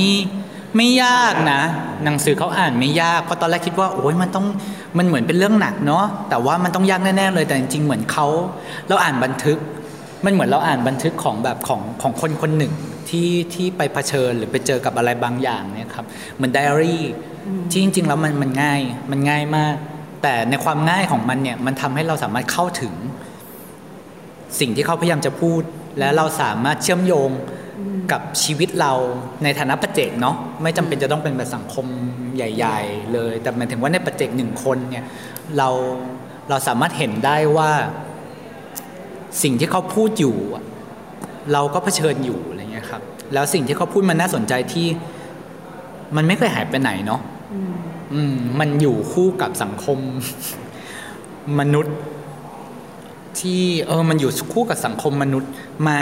[0.76, 1.60] ไม่ยากนะ
[2.04, 4.46] หนังสือเขาอ่านไม่ยากเพราะตอนแรกคิดว่าโอ้ยมันต้อง
[4.98, 8.26] มันเหมือนเป็นเรื่องหนักเนาะแต่ว่ามันต้องยากแน่ๆเลยแต่จริงๆเหมือนเขา
[8.88, 9.58] เราอ่านบันทึก
[10.24, 12.72] มันเหมือนเราอ่านบันทึกของแบบของของคนคนหนึ่ง
[13.08, 16.06] ที่ที่ไปเผชิญหรือไปเจอกับอะไรบางอย่างเนี่ยครับ
[16.36, 17.02] เหมือนไดอารี่
[17.70, 18.80] ที่จริงๆแล้วมันมันง่าย
[19.10, 19.74] มันง่ายมาก
[20.22, 22.94] แต่ในความง่ายของมันเนี่ยมันทำให้เราสามารถเข้าถึง
[24.60, 25.62] สิ่งที่เขาพยายามจะพูด
[25.98, 27.30] และเราสามารถเชื่อมโยง
[28.12, 28.92] กับชีวิตเรา
[29.42, 31.86] ในฐานะปัจเจกเนาะไม่จำเป็นจะต้องเป็นแบบสังคม
[32.36, 35.06] ใหญ่ ๆ เลย แต่หมายถึงว่าในปัจเจกหนึ่งคนเนี่ย
[35.58, 35.68] เรา
[36.48, 37.70] เราสามารถเห็นได้ว่า
[39.42, 40.64] สิ่งที่เขาพูดอยู่อะ
[41.52, 43.02] เราก็เผชิญอยู่อะไรเงี้ยครับ
[43.34, 44.86] แล้วสิ่งที่เขาพูดมันน่าสนใจที่
[46.16, 47.20] มันไม่เคยหายไปไหนเนาะ
[47.54, 47.72] อืม
[48.14, 49.98] อืมมันอยู่คู่กับสังคม
[51.58, 51.96] มนุษย์
[53.40, 55.50] ที่เออมันอยู่คู่กับสังคมมนุษย์
[55.88, 55.98] มา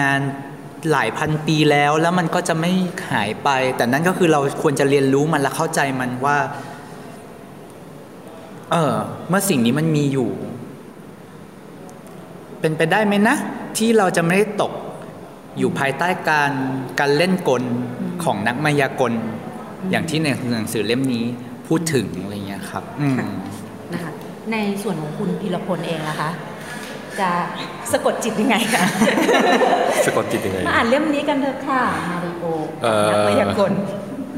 [0.92, 2.72] หลายพันปีแล้วแล้วมันก็จะไม่
[3.12, 6.38] หายไป แต่นั่นก็คือเราควรจะเรียนรู้มันและเข้าใจมันว่า
[8.72, 8.94] เออ
[9.28, 10.30] เมื่อสิ่งนี้มันมีอยู่
[12.60, 13.36] เป็นไปได้ไหมนะ
[13.78, 14.72] ที่เราจะไม่ได้ตก
[15.58, 16.52] อยู่ภายใต้การ
[17.00, 17.62] การเล่นกล
[18.24, 19.12] ของนักมายากล
[19.90, 21.24] อย่างที่ในหนังสือเล่มนี้
[21.68, 23.14] พูดถึงอะไรเงี้ยครับ อืม
[23.92, 24.12] นะคะ
[24.52, 26.30] ในส่วนของคุณพีรพลเองนะคะ
[27.20, 27.30] จะ
[27.92, 28.84] สะกดจิตยังไงคะ
[30.06, 32.44] สะกดจิตยังไงมาอ่านเล่มนี้กันเถอะค่ะมาริโอ
[32.82, 33.72] เอ่อนักมายากล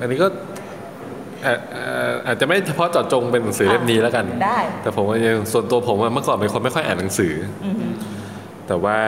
[0.00, 0.28] อันนี้ก็
[1.42, 7.86] เอ่อเอ่ออาจจะไม่เฉพาะเจาะจงเป็นหนังสือเล่มนี้แล้วกันได้แต่ผมว่ายังส่วนตัวผมอะเมื่อก่อนเป็นคนไม่ค่อยอ่านหนังสืออือฮึ
[8.66, 8.98] แต่ว่า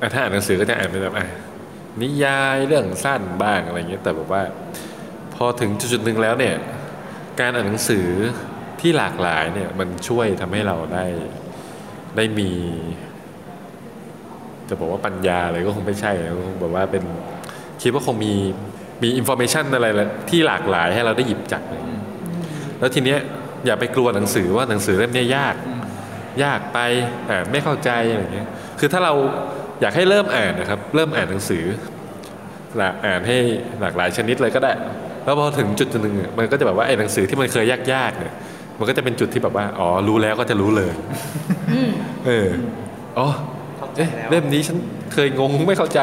[0.00, 1.26] อะถ้าอ่านหนังสือก็จะอ่านเป็นแบบอะ
[2.02, 4.42] นิยายเรื่องสั้นบ้างอะไรเงี้ยแต่แบบว่า
[5.34, 6.54] พอถึงจุดๆหนึ่งแล้วเนี่ย
[7.40, 8.06] การอ่านหนังสือ
[8.80, 11.04] ที่หลากหลายเนี่ยมันช่วยทำให้เราได้
[12.16, 12.50] ได้มี
[14.68, 17.04] จะบอกว่าปัญญาอะไรก็คงไม่ใช่นะคงแบบว่าเป็น
[17.82, 18.32] คิดว่าคงมี
[19.02, 19.86] มี information อะไร
[20.30, 22.02] ที่หลากหลายให้เราได้หยิบจับอะไรอย่างเงี้ย
[22.78, 23.18] แล้วทีเนี้ย
[23.66, 25.54] อย่าไปกลัวหนังสือว่าหนังสือเล่มเนี้ยยาก
[26.44, 26.78] ยากไป
[27.30, 28.48] อ่านไม่เข้าใจอะไรอย่างเงี้ย
[28.78, 29.14] คือถ้าเรา
[29.80, 31.64] อยากให้เริ่มอ่านนะครับ เริ่มอ่านหนังสือ
[32.76, 33.36] หลากอ่านให้
[33.80, 34.72] หลากหลายชนิดเลยก็ได้
[35.24, 38.34] แล้วพอถึงจุดหนึ่งอะมันก็จะแบบว่าไอ้หนังสือที่มันเคยยากๆเนี่ย
[38.78, 40.92] มันก็จะเป็นจุดที่แบบว่า อ๋อ รู้แล้วก็จะรู้เลย
[42.26, 42.48] เออ
[43.18, 43.28] อ๋อ
[43.96, 44.76] เอ๊ะเล่มนี้ฉัน
[45.12, 46.00] เคยงงไม่เข้าใจ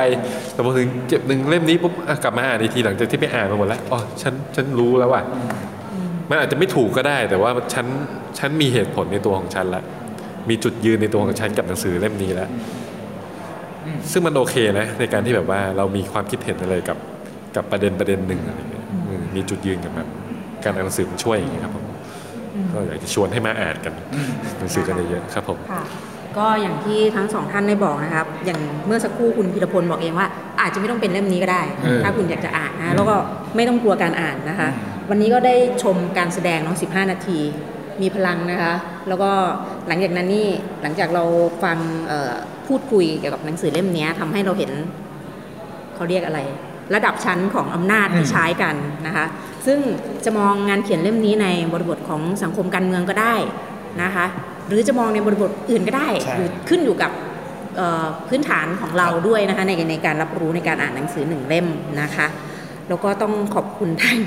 [0.54, 5.22] แต่พอถึงเจ็บหนึ่งเล่มนี้ปุ๊บอะกลับมาอ่านอีกทีหลังจากที่ไปอ่านมาหมดแล้วอ๋อฉันฉันรู้แล้วว่ะ
[6.30, 7.86] มันอาจจะไม่ถูกก็ได้ แต่ว่าฉัน
[8.40, 9.84] ฉันมีเหตุผลในตัวของฉันละ
[10.50, 12.50] มีจุดยืนในตัวของฉันกับหนังสือเล่มนี้แล้ว
[14.12, 16.98] ซึ่งมันโอเคนะ ในการที่แบบว่าเรามีความคิดเห็นอะไรกับ
[17.56, 20.08] กับประเด็นประเด็นหนึ่งอะไรเงี้ยอืมมีจุดยืนกับแบบ
[20.64, 21.86] การอ่านหนังสือมันช่วยอย่างเงี้ยครับผม
[22.74, 23.94] ก็อยากจะชวนให้มาอ่านกัน
[24.58, 25.84] หนังสือกันเยอะๆครับผมค่ะ
[26.38, 30.28] ก็อย่างที่ทั้งสองท่านได้บอกนะครับ อย่างเมื่อสักครู่คุณพิรพลบอกเองว่า
[30.62, 33.16] อาจจะไม่ต้องเป็นเล่มนี้ก็ได้เออถ้าคุณอยากจะอ่านนะแล้วก็
[33.56, 34.70] ไม่ต้องกลัวการอ่านนะคะ
[35.10, 37.40] วันนี้ก็ได้ชมการแสดงเน้อง 15 นาที
[38.02, 38.74] มีพลังนะคะ
[39.08, 39.32] แล้วก็
[39.88, 40.48] หลังจากนั้นนี่
[40.82, 41.24] หลังจากเรา
[41.64, 42.34] ฟังเอ่อ
[42.68, 44.72] พูดคุยเกี่ยวกับหนังสือเล่มนี้ทำให้เราเห็น
[45.96, 46.40] เขาเรียกอะไร
[46.96, 48.76] ระดับชั้นของอำนาจที่ใช้กัน
[49.08, 49.26] นะคะ
[49.66, 49.80] ซึ่ง
[50.26, 53.36] จะมองงานเขียนเล่มนี้ในบริบทของสังคมการเมืองก็ได้
[54.04, 54.26] นะคะ
[54.68, 57.12] หรือจะมองในบริบทอื่นก็ได้ใช่หรือขึ้นอยู่กับ
[57.78, 61.68] เอ่อพื้นฐานของเราด้วยนะคะในในการรับรู้ในการอ่านหนังสือหนึ่งเล่ม
[62.02, 62.28] นะคะ
[62.90, 64.20] แล้วก็ต้องขอบคุณท่าน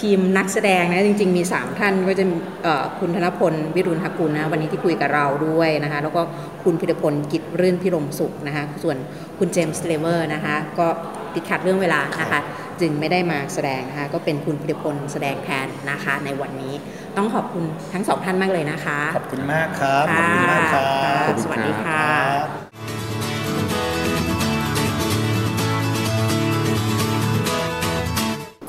[0.00, 6.22] ทีมนักแสดงนะจริงๆมี 3 ท่านก็จะมีเอ่อคุณธนพลวิรุณหกุลนะวันนี้ที่คุยกับเราด้วยนะคะ แล้วก็
[6.62, 8.96] คุณพิรพลกิจรื่นพิรมสุขนะคะ ส่วน
[9.38, 10.86] คุณเจมส์เลเวอร์นะคะ ก็
[11.34, 12.40] ติดขัดเรื่องเวลานะคะ
[12.80, 16.74] จึงไม่ได้มาแสดงนะคะก็เป็นคุณพิรพลแสดงแทนนะคะ ในวันนี้
[17.16, 22.74] ต้องขอบคุณทั้งสองท่านมากเลยนะคะ ขอบคุณมากครับขอบคุณมากครับค่ะขอบคุณสวัสดีค่ะรับ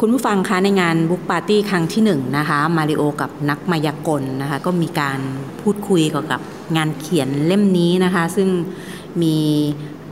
[0.02, 5.20] คุณผู้ฟังคะในงานบุ๊กปาร์ตี้ครั้งที่หนึ่งนะคะมาริโอกับนักมายากลนะคะก็มีการ
[5.62, 6.42] พูดคุยเกี่ยวกับ
[6.78, 8.50] งานเขียนเล่มนี้นะคะ ซึ่ง
[9.22, 9.38] มี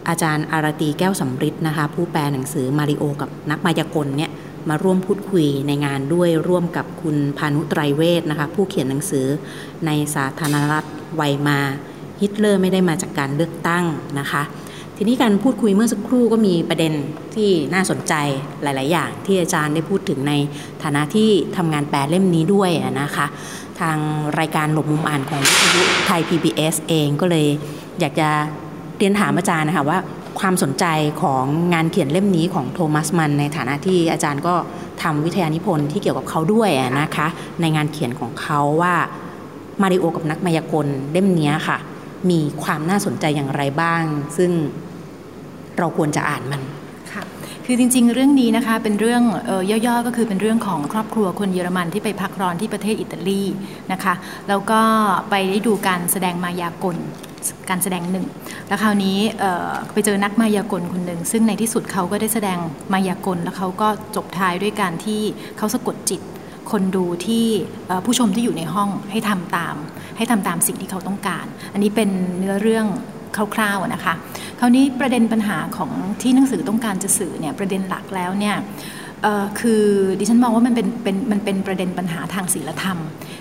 [0.07, 4.31] อาจารย์อารตีแก้วสำริดนะคะ ผู้แปลหนังสือมาริโอกับนักมายากลเนี่ย
[4.69, 9.27] มาร่วมพูดคุยในงานด้วยร่วมกับคุณพานุไตรเวทนะคะ ผู้เขียนหนังสือ
[9.85, 10.85] ในสาธารณรัฐ
[11.15, 11.59] ไวมา
[12.21, 13.85] ฮิตเลอร์ไม่ได้มาจากการเลือกตั้ง
[14.19, 14.43] นะคะ
[14.97, 16.93] ทีนี้การพูดคุยเมื่อสักครู่ก็มีประเด็น
[17.35, 18.13] ที่น่าสนใจ
[18.63, 20.33] หลาย ๆ อย่าง ที่อาจารย์ได้พูดถึงใน
[20.83, 22.69] ฐานะที่ทำงานแปลเล่มนี้ด้วย
[23.01, 23.25] นะคะ
[23.79, 23.97] ทาง
[24.39, 27.47] รายการหลบมุมอ่านของวิทยุไทย PBS เองก็เลย
[27.99, 28.29] อยากจะ
[29.03, 29.99] รียนถามอาจารย์นะคะว่า
[30.39, 30.85] ความสนใจ
[31.21, 31.43] ของ
[31.73, 34.55] งานเขียนเล่มนี้ของโทมัสมัน ในฐานะที่อาจารย์ก็
[35.03, 37.27] ทำวิทยานิพนธ์ที่เกี่ยวกับเขาด้วยนะคะ
[37.61, 38.93] ในงานเขียนของเขาว่า
[39.81, 41.77] มาริโอกับนักมายากลเล่มนี้ค่ะ
[42.29, 44.03] มีความน่าสนใจอย่างไรบ้าง
[44.37, 44.51] ซึ่ง
[45.77, 46.61] เราควรจะอ่านมัน
[47.13, 47.23] ค่ะ
[47.65, 53.43] คือจริงๆ เรื่องนี้นะคะเป็นเรื่องออย่อๆก็คือเป็นเรื่องของครอบครัวคนเยอรมันที่ไปพักร้อนที่ประเทศอิตาลี
[53.91, 54.13] นะคะ
[54.49, 54.81] แล้วก็
[55.29, 56.97] ไปได้ดูการแสดงมายากล
[57.69, 58.25] การแสดงหนึ่ง
[58.67, 59.17] แล้วคราวนี้
[59.93, 62.57] ไปเจอนักมายากลคนหนึ่ง ซึ่งในที่สุดเขาก็ได้แสดง
[62.93, 65.21] มายากล แล้วเขาก็จบท้ายด้วยการที่
[65.57, 66.21] เขาสะกดจิต
[66.71, 67.45] คนดูที่
[68.05, 69.75] ผู้ชมที่อยู่ในห้องให้ทำตาม
[70.17, 72.85] ให้ทำตามสิ่งที่เขาต้องการ อันนี้เป็นเนื้อเรื่อง
[73.55, 74.13] คร่าวๆนะคะ
[74.59, 75.91] คราวนี้ประเด็นปัญหาของ
[76.21, 78.55] ที่หนังสือต้องการจะสื่อเนี่ยประเด็นหลักแล้วเนี่ย
[79.59, 79.83] คือ
[80.19, 82.97] ดิฉันมองว่ามันเป็นเป็นมันเป็นประเด็นปัญหาทางศีลธรรม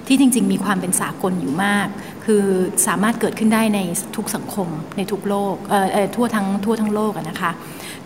[0.06, 1.88] ที่จริง ๆ มีความเป็นสากลอยู่มาก
[2.24, 2.44] คือ
[2.86, 3.80] สามารถเกิดขึ้นได้ใน
[4.16, 7.50] ทุกสังคมในทุกโลกเอ่อทั่วทั้งทั่วทั้งโลกนะคะ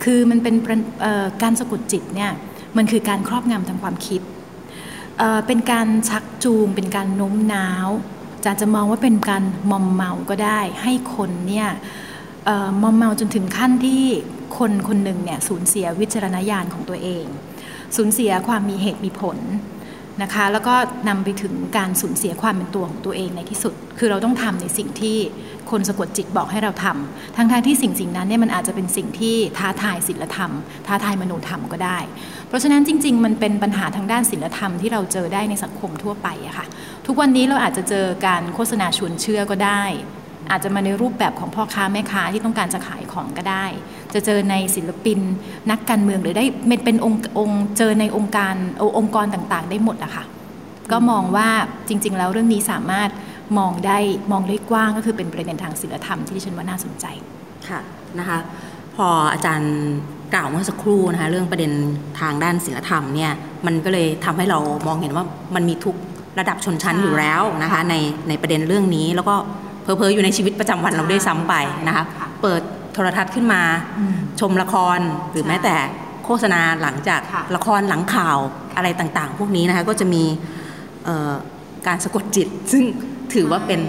[0.05, 0.55] คือมันเป็น
[1.43, 2.31] การสะกดจิตเนี่ย
[2.77, 4.21] มันคือการครอบงำทางความคิด
[5.47, 7.89] เป็นการชักจูง เป็นการโน้มน้าว
[8.45, 11.69] จะจะมองว่าเป็นการมอมเมาก็ได้ ให้คนเนี่ย
[12.49, 14.03] ออมอมเมาจนถึงขั้นที่
[14.59, 17.25] คนคนหนึ่งเนี่ยสูญเสียวิจารณญาณของตัวเอง
[17.97, 19.39] สูญเสียความมีเหตุมีผล
[20.23, 20.75] นะคะ แล้วก็
[21.09, 25.17] นำไปถึงการสูญเสียความเป็นตัวของตัวเองในที่สุด คือเราต้องทำในสิ่งที่
[25.71, 30.53] คนสะกดจิตบอกให้เราทำทั้งทที่สิ่งสิ่งนั้นเนี่ยมันอาจจะเป็นสิ่งที่ท้าทายศีลธรรม
[30.87, 31.99] ท้าทายมโนธรรมก็ได้
[32.49, 36.67] เพราะฉะนั้นจริง ๆ มันเป็นปัญหาทางด้านศีลธรรมที่เราเจอได้ในสังคมทั่วไปอะค่ะ
[37.07, 39.85] ทุกวันนี้เราอาจจะเจอการโฆษณาชวนเชื่อก็ได้
[40.51, 43.67] อาจจะมาในรูปแบบของพ่อค้าแม่ค้าที่ต้องการจะขายของก็ได้
[44.17, 45.19] จะเจอในศิลปิน
[45.71, 46.45] นักการเมืองหรือได้
[46.85, 48.55] เป็นองค์องค์เจอในองค์การ
[48.99, 50.25] องค์กรต่างๆ ได้หมดอะค่ะ
[50.93, 51.49] ก็มองว่า
[51.89, 53.11] จริง ๆ แล้วเรื่องนี้สามารถ
[53.59, 53.99] มองได้
[54.33, 57.07] มองได้กว้างก็คือเป็นประเด็นทางศิลธรรมที่ดิฉันว่าน่าสนใจ
[57.69, 57.81] ค่ะ
[58.19, 58.39] นะคะ
[58.97, 59.75] พออาจารย์
[60.35, 61.73] กล่าวเมื่อสักครู่นะคะเรื่องประเด็น
[62.21, 63.33] ทางด้านศิลธรรมเนี่ย
[63.67, 65.97] มันก็เลยทำให้เรามองเห็นว่ามันมีทุก
[66.39, 67.95] ระดับชนชั้นอยู่แล้วนะคะใน
[68.29, 69.35] ในประเด็นเรื่องนี้แล้วก็
[69.83, 71.55] เพอๆอยู่ในชีวิตประจำวันเราด้วยซ้ำไป
[71.89, 72.05] นะคะ
[72.43, 72.63] เปิด
[72.97, 73.63] โทรทัศน์ขึ้นมา
[74.41, 74.99] ชมละคร
[75.31, 75.77] หรือแม้แต่
[76.25, 77.21] โฆษณาหลังจาก
[77.57, 78.39] ละครหลังข่าว
[78.77, 80.25] อะไรต่างๆ พวกนี้นะคะก็จะมี
[81.05, 81.33] เอ่อ
[81.87, 82.83] การสะกดจิต ซึ่ง
[83.35, 83.81] ถือว่าเป็น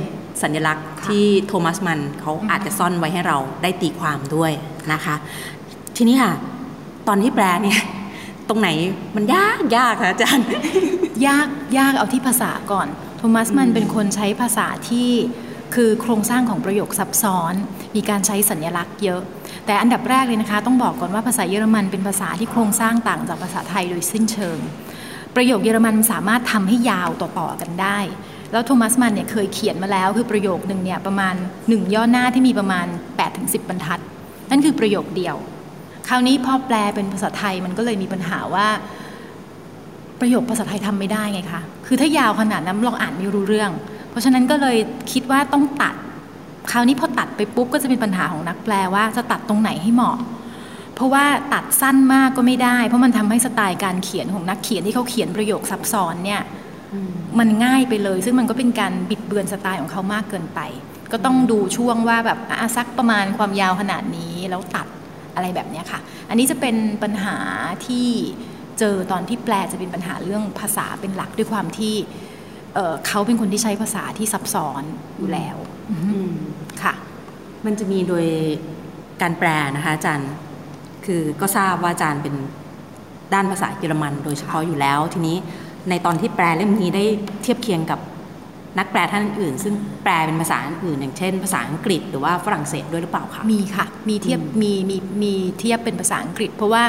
[0.42, 4.52] สัญลักษณ์ที่โทมัสมันเขาอาจจะซ่อนไว้ให้เราได้ตีความด้วย
[4.94, 5.16] นะคะ
[5.96, 6.34] ทีนี้ค่ะ
[7.08, 7.82] ตอนที่แปลเนี่ย
[8.50, 8.70] ตรงไหน
[9.16, 10.46] มันยากยากค่ะอาจารย์
[11.28, 11.48] ยาก
[11.78, 12.88] ยากเอาที่ภาษาก่อน
[13.18, 15.10] โทมัสมันเป็นคนใช้ภาษาที่
[15.76, 17.54] คือโครงสร้างของประโยคซับซ้อน
[17.96, 19.22] มีการใช้สัญลักษณ์เยอะ
[19.66, 24.60] แต่อันดับแรกเลยนะคะ ต้องบอกก่อนว่าภาษาเยอรมันเป็นภาษาที่โครงสร้างต่างจากภาษาไทยโดยสิ้นเชิง
[25.36, 28.00] ประโยคเยอรมันสามารถทำให้ยาวต่อๆกันได้
[28.52, 31.36] แล้วโทมัสมันเนี่ยเคยเขียนมาแล้วคือประโยคหนึ่งเนี่ยประมาณ
[31.70, 32.88] หนึ่งย่อหน้าที่มีประมาณ
[33.18, 34.00] 8-10ถึงบรรทัด
[34.50, 35.36] นั่นคือประโยคเดียว
[36.08, 38.68] คราวนี้พอแปลเป็นภาษาไทยมันก็เลยมีปัญหาว่า
[40.20, 43.72] ประโยคภาษาไทยทำไม่ได้ไงคะ คือถ้ายาวขนาดนั้นเราอ่านไม่รู้เรื่อง
[44.18, 44.78] ราะฉะนั้นก็เลย
[45.12, 45.96] คิดว่าต้องตัด
[46.72, 50.18] คราวนี้พอตัดไปปุ๊บก็จะเป็นปัญหาของนักแปลว่าจะตัดตรงไหนให้เหมาะ
[50.96, 56.42] เพราะว่าตัดสั้นมากก็ไม่ได้ เพราะมันทำให้สไตล์การเขียนของนักเขียนที่เขาเขียนประโยคซับซ้อนเนี่ย
[57.40, 60.60] มันง่ายไปเลย ซึ่งมันก็เป็นการบิดเบือนสไตล์ของเขามากเกินไป
[61.12, 64.88] ก็ต้องดูช่วงว่าแบบอะสักประมาณความยาวขนาดนี้แล้วตัด
[65.36, 66.00] อะไรแบบเนี้ยค่ะ
[66.30, 67.38] อันนี้จะเป็นปัญหา
[67.86, 68.08] ที่
[68.80, 71.96] เจอตอนที่แปลจะเป็นปัญหาเรื่องภาษาเป็นหลักด้วยความที่
[72.78, 74.84] เอ่อเขาเป็นคนที่ใช้ภาษาที่ซับซ้อน
[75.18, 75.58] อยู่แล้ว
[76.84, 76.94] ค่ะ
[77.66, 78.26] มันจะมีโดย
[79.22, 80.32] การแปลนะคะอาจารย์
[81.06, 82.36] คือก็ทราบว่าอาจารย์เป็น
[83.34, 85.38] ด้านภาษาเยอรมันโดยเฉพาะอยู่แล้ว ทีนี้
[85.90, 87.04] ในตอนที่แปลเล่มนี้ได้
[87.42, 88.00] เทียบเคียงกับ
[88.78, 89.74] นักแปลท่านอื่นๆซึ่ง
[90.04, 96.84] แปลเป็นภาษาอื่น อย่างเช่น ภาษาอังกฤษหรือว่าฝรั่งเศสด้วยหรือเปล่าคะมีค่ะ มีเทียบมีมีมีเทียบเป็นภาษาอังกฤษ เพราะว่า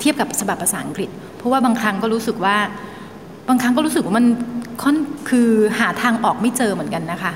[0.00, 2.56] เทียบกับฉบับภาษาอังกฤษ เพราะว่าบางครั้งก็รู้สึกว่า
[3.48, 4.26] บางครั้งก็รู้สึกว่ามัน
[4.82, 4.96] ค่อน
[5.28, 5.48] คือ
[5.78, 7.32] หาทางออกไม่เจอเหมือนกันนะคะ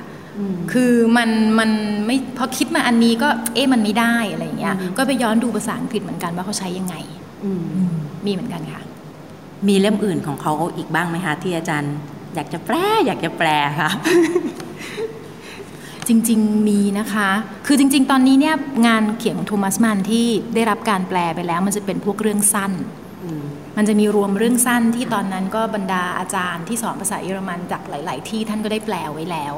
[0.72, 1.70] คือมันมัน
[2.06, 6.94] ไม่พอคิดมาอันนี้ก็เอ๊ะมันไม่ได้อะไรอย่างเงี้ย ก็ไปย้อนดูภาษาอังกฤษเหมือนกันว่าเขาใช้ยังไง
[8.26, 8.80] มีเหมือนกันค่ะ
[9.68, 11.94] มีเล่มอื่นของเขาอีกบ้างไหมคะที่อาจารย์
[12.34, 12.76] อยากจะแปล
[13.06, 13.48] อยากจะแปล
[13.80, 13.90] ค่ะ
[16.08, 17.28] จริง ๆ มีนะคะ
[17.66, 18.54] คือจริง ๆ ตอนนี้เนี่ย
[18.86, 22.72] งานเขียนของโทมัสมันที่ได้รับการแปลไปแล้ว มันจะเป็นพวกเรื่องสั้น
[23.76, 29.54] มันจะมีรวมเรื่องสั้นที่ตอนนั้นก็บรรดาอาจารย์ที่สอนภาษาเยอรมันจากหลาย ๆ ที่ท่านก็ได้แปลไว้แล้ว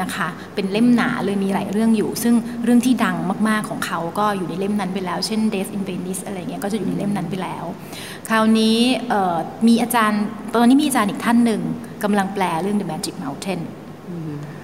[0.00, 2.34] นะคะ เป็นเล่มหนาเลยมีหลายเรื่องอยู่ ซึ่ง
[2.64, 3.16] เรื่องที่ดัง
[3.48, 7.64] มาก ๆ ของเขาก็อยู่ในเล่มนั้นไปแล้ว เช่น Death in Venice อะไรเงี้ย ก็จะอยู่ในเล่มนั้นไปแล้ว
[8.28, 8.78] คราวนี้
[9.68, 10.22] มีอาจารย์
[10.54, 11.60] ตอนนี้มีอาจารย์อีกท่านหนึ่ง
[12.04, 13.60] กำลังแปลเรื่อง The Magic Mountain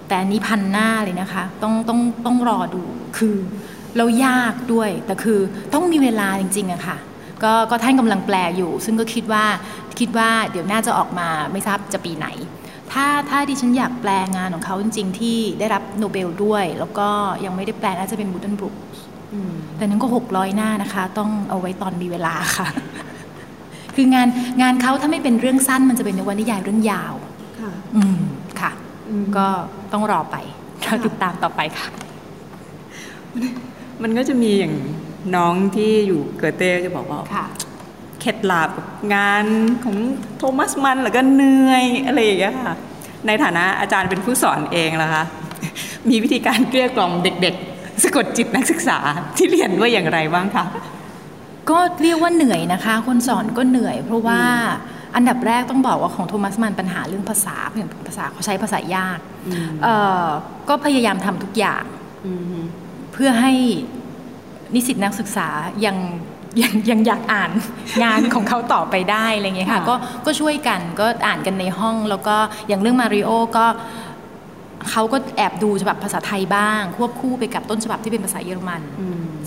[0.08, 2.82] แต่อันนี้พันหน้าเลยนะคะ ต้องต้องต้องรอดู
[3.18, 3.36] คือ
[3.96, 5.38] เรายากด้วย แต่คือ
[5.74, 6.96] ต้องมีเวลาจริง ๆอะค่ะ
[7.44, 9.44] ก็ก็ท่านกำลังแปลอยู่ ซึ่งก็คิดว่า
[9.98, 12.28] คิดว่าเดี๋ยวน่าจะออกมาไม่ทราบจะปีไหน
[12.92, 17.08] ถ้าถ้าดิฉันอยากแปลงานของเขาจริง ๆ ที่ได้รับโนเบลด้วย แล้วก็
[17.44, 18.74] ยังไม่ได้แปลน่าจะเป็นบูตันบรุก
[19.76, 22.68] แต่นั้นก็หกร้อยหน้านะคะ ต้องเอาไว้ตอนมีเวลาค่ะ
[23.94, 24.28] คืองาน
[24.62, 27.14] งานเขาถ้าไม่เป็นเรื่องสั้นมันจะเป็นในวันนิยายเรื่องยาว
[27.60, 28.18] ค่ะอืม
[28.60, 28.70] ค่ะ
[29.36, 29.46] ก็
[29.92, 30.36] ต้องรอไป
[30.84, 31.86] เราติดตามต่อไปค่ะ
[34.02, 34.74] มันก็จะมีอย่าง
[35.36, 37.46] น้องที่อยู่เกอเต้จะบอกว่าค่ะ
[38.20, 39.44] เข็ดหลาบกับงาน
[39.84, 39.96] ของ
[40.38, 42.74] โทมัสมันแล้วก็เหนื่อยอะไรอย่างเงี้ยค่ะ
[43.26, 45.24] ในฐานะอาจารย์เป็นผู้สอนเองล่ะคะ
[46.08, 48.98] มีวิธีการเกลี้ยกล่อมเด็กๆ สะกดจิตนักศึกษา
[49.36, 50.64] ที่เรียนว่าอย่างไรบ้างคะ
[51.70, 54.40] ก็เรียกว่าเหนื่อยนะคะ คนสอนก็เหนื่อย เพราะว่า
[55.14, 59.18] อันดับแรกต้องบอกว่าของโทมัสมันปัญหาเรื่องภาษาเรื่องภาษาเขาใช้ภาษายาก
[59.82, 59.94] เอ่
[60.24, 60.26] อ
[60.68, 61.84] ก็พยายามทำทุกอย่าง
[63.12, 63.52] เพื่อให้
[64.74, 65.48] นิสิตนักศึกษา
[65.84, 65.96] ยัง
[66.62, 67.50] ยังยังอยากอ่าน
[68.02, 69.94] งานของเขาต่อไปได้อะไรเงี้ยค่ะค่ะก็
[70.26, 72.36] ก็ช่วยกันก็อ่านกันในห้อง แล้วก็
[72.68, 73.66] อย่างเรื่องมาริโอก็
[74.90, 78.80] เขาก็แอบดูฉบับภาษาไทยบ้าง ควบคู่ไปกับต้นฉบับที่เป็นภาษาเยอรมัน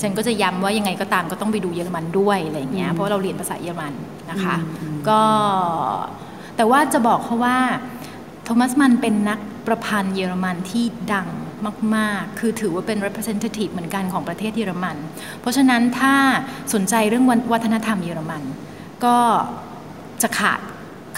[0.02, 3.94] ฉันก็จะย้ำว่ายังไงก็ตามก็ต้องไปดูเยอรมันด้วยอะไรอย่างเงี้ยเพราะว่าเราเรียนภาษาเยอรมัน
[4.32, 4.56] นะคะ
[5.10, 5.22] ก็
[6.56, 7.58] แต่ว่าจะบอกเขาว่า
[8.44, 11.28] โทมัสมันเป็นนักประพันธ์เยอรมันที่ดัง
[11.96, 14.98] มาก ๆ คือถือว่าเป็น representative เหมือนกันของประเทศเยอรมัน
[15.42, 16.16] เพราะฉะนั้นถ้า
[16.74, 18.42] สนใจเรื่องวัฒนธรรมเยอรมัน
[19.06, 19.18] ก็
[20.22, 20.60] จะขาด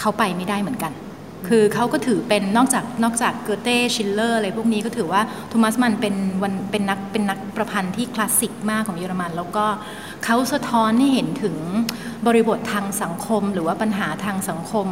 [0.00, 0.94] เขาไปไม่ได้เหมือนกัน
[1.48, 9.66] คือเขาก็ถือเป็นนอกจากนอกจากเกอเธ่ชิลเลอร์อะไรพวกนี้ก็ถือว่าโทมัสมันน์เป็นวันเป็นนักเป็นนักประพันธ์ที่คลาสสิกมากของเยอรมัน แล้วก็
[10.24, 11.56] เขาสะท้อนให้เห็นถึง
[12.26, 14.86] บริบททางสังคม หรือว่าปัญหาทางสังคม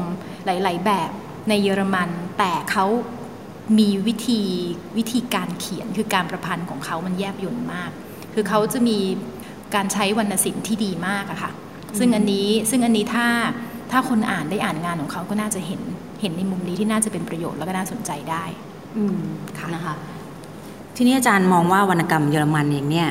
[0.47, 1.11] หลาย ๆ แบบ
[1.49, 2.87] ในเยอรมัน แต่เขา
[3.79, 4.41] มีวิธี
[4.97, 7.91] วิธีการเขียนคือการประพันธ์ของเขามันแยบยลมาก
[8.35, 8.99] คือเขาจะมี
[9.75, 11.51] การใช้วรรณศิลป์ที่ดีมากอะค่ะ
[11.99, 13.27] ซึ่งอันนี้ซึ่งอันนี้ถ้า
[13.91, 15.81] ถ้าคนอ่านได้อ่านงานของเขาก็น่าจะเห็น
[16.21, 18.45] เห็นในมุมนี้ที่น่าจะเป็นประโยชน์แล้วก็น่าสนใจได้
[18.97, 19.19] อืม
[19.59, 19.95] ค่ะนะคะ
[20.97, 23.09] ทีนี้อาจารย์มองว่าวรรณกรรมเยอรมันเองเนี่ย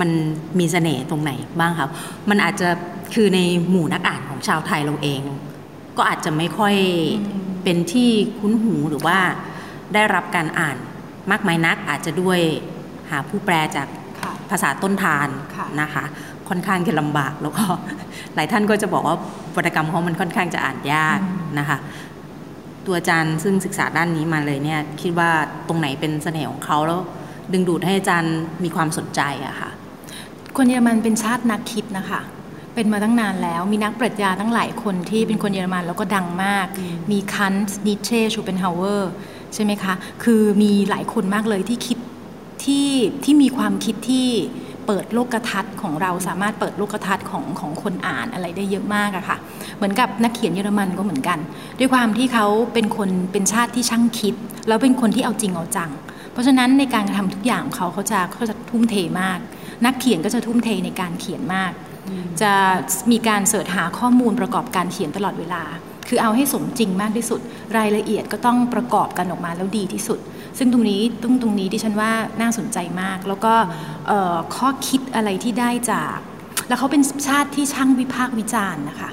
[0.00, 0.10] มัน
[0.58, 1.90] มีเสน่ห์ตรงไหนบ้างครับ
[2.30, 2.68] มันอาจจะ
[3.14, 3.40] คือใน
[3.70, 5.22] หมู่นักอ่านของชาวไทยเราเอง
[5.96, 6.74] ก็อาจจะไม่ค่อย
[7.64, 9.18] เป็นที่คุ้นหูหรือว่า
[9.94, 10.76] ได้รับการอ่าน
[11.30, 12.38] มากมายนักอาจจะด้วย
[13.10, 13.88] หาผู้แปลจาก
[14.50, 15.28] ภาษาต้นทาน
[15.80, 16.04] นะคะ
[16.48, 17.64] ค่อนข้างจะลำบากแล้วก็
[18.34, 19.16] หลายท่านก็จะบอกว่า
[19.56, 21.18] วรรณกรรมเขามันค่อนข้างจะอ่านยาก
[21.58, 21.78] นะคะ
[22.86, 25.30] ตัวอาจารย์ซึ่งศึกษาด้านนี้มาเลยเนี่ยคิดว่า
[25.68, 27.00] ตรงไหนเป็นเสน่ห์ของเขาแล้ว
[27.52, 29.70] ดึงดูดให้อาจารย์มีความสนใจอะค่ะ
[30.56, 32.20] คนเยอรมันเป็นชาตินักคิดนะคะ
[32.74, 36.66] เป็นมาตั้งนานแล้ว มีนักปรัชญาตั้งหลายคนที่เป็นคนเยอรมันแล้วก็ดังมาก
[37.10, 39.12] มีคันต์นิเช่ชูเปนฮาวเวอร์
[39.54, 39.94] ใช่ไหมคะ
[40.24, 41.98] คือมีหลายคนมากเลยที่คิด
[42.64, 42.88] ที่
[43.24, 44.28] ที่มีความคิดที่
[44.86, 49.36] เปิดโลกทัศน์ของเราสามารถเปิดโลกทัศน์ของของคนอ่านอะไรได้เยอะมากอะค่ะ
[49.76, 51.38] เหมือนกับนักเขียนเยอรมันก็เหมือนกัน
[51.78, 54.34] ด้วยความที่เขาเป็นคนเป็นชาติที่ช่างคิด
[54.68, 55.90] แล้วเป็นคนที่เอาจริงเอาจัง
[56.32, 59.38] เพราะฉะนั้นในการกระทำทุกอย่างของเขาเขาจะเขาจะทุ่มเทมาก
[59.84, 61.72] นักเขียนก็จะทุ่มเทในการเขียนมาก
[62.42, 62.52] จะ
[63.10, 65.62] มีการเสิร์ชหาข้อมูลประกอบการเขียนตลอดเวลา
[66.08, 67.40] คือเอาให้สมจริงมากที่สุด
[67.76, 70.18] รายละเอียดก็ต้องประกอบกันออกมาแล้วดีที่สุด
[70.58, 73.54] ซึ่งตรงนี้ตรงตรงนี้ที่ฉันว่าน่าสนใจมาก แล้วก็
[74.56, 76.18] ข้อคิดอะไรที่ได้จาก
[76.68, 79.10] แล้วเขาเป็นชาติที่ช่างวิพากษ์วิจารณ์นะคะ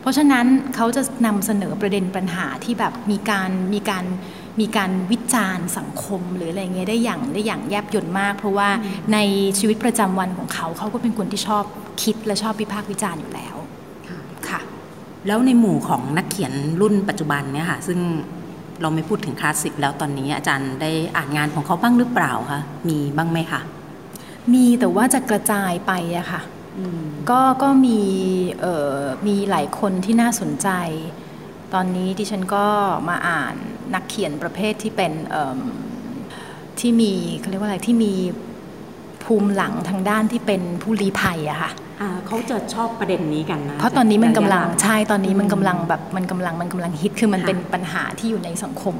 [0.00, 4.04] เพราะฉะนั้นเขาจะนำเสนอประเด็นปัญหาที่แบบมีการมีการ
[4.60, 8.68] มีการวิจารณ์สังคมหรืออะไรเงี้ยได้อย่างได้อย่างแยบยลมาก เพราะว่า
[9.12, 9.18] ใน
[9.58, 11.64] ชีวิตประจำวันของเขาเขาก็เป็นคนที่ชอบ
[12.02, 13.56] คิดและชอบวิพากษ์วิจารณ์อยู่แล้ว
[14.48, 14.60] ค่ะ
[15.26, 17.98] แล้วในหมู่ของนักเขียนรุ่นปัจจุบันเนี่ยค่ะ ซึ่ง
[18.80, 23.60] เราไม่พูดถึงคลาสสิกแล้วตอนนี้อาจารย์ได้อ่านงานของเขาบ้างหรือเปล่าคะมีบ้างไหมคะ
[24.52, 26.40] มีแต่ว่าจะกระจายไปอะค่ะ
[27.30, 28.00] ก็ก็มี
[29.26, 30.68] มีหลายคนที่น่าสนใจ
[31.74, 32.66] ตอนนี้ที่ฉันก็
[33.08, 33.54] มาอ่าน
[33.94, 35.12] นักเขียนประเภทที่เป็น
[36.80, 38.12] ที่มีเขาเรียกว่าอะไรที่มี
[39.24, 41.70] ภูมิหลังทางด้านที่เป็นผู้ลี้ภัยอะค่ะ
[42.26, 48.96] เขาจะชอบประเด็นนี้กันนะ เพราะตอนนี้มันกำลังใช่ตอนนี้มันกำลังแบบมันกำลังมันกำลังฮิตคือมันเป็นปัญหาที่อยู่ในสังคม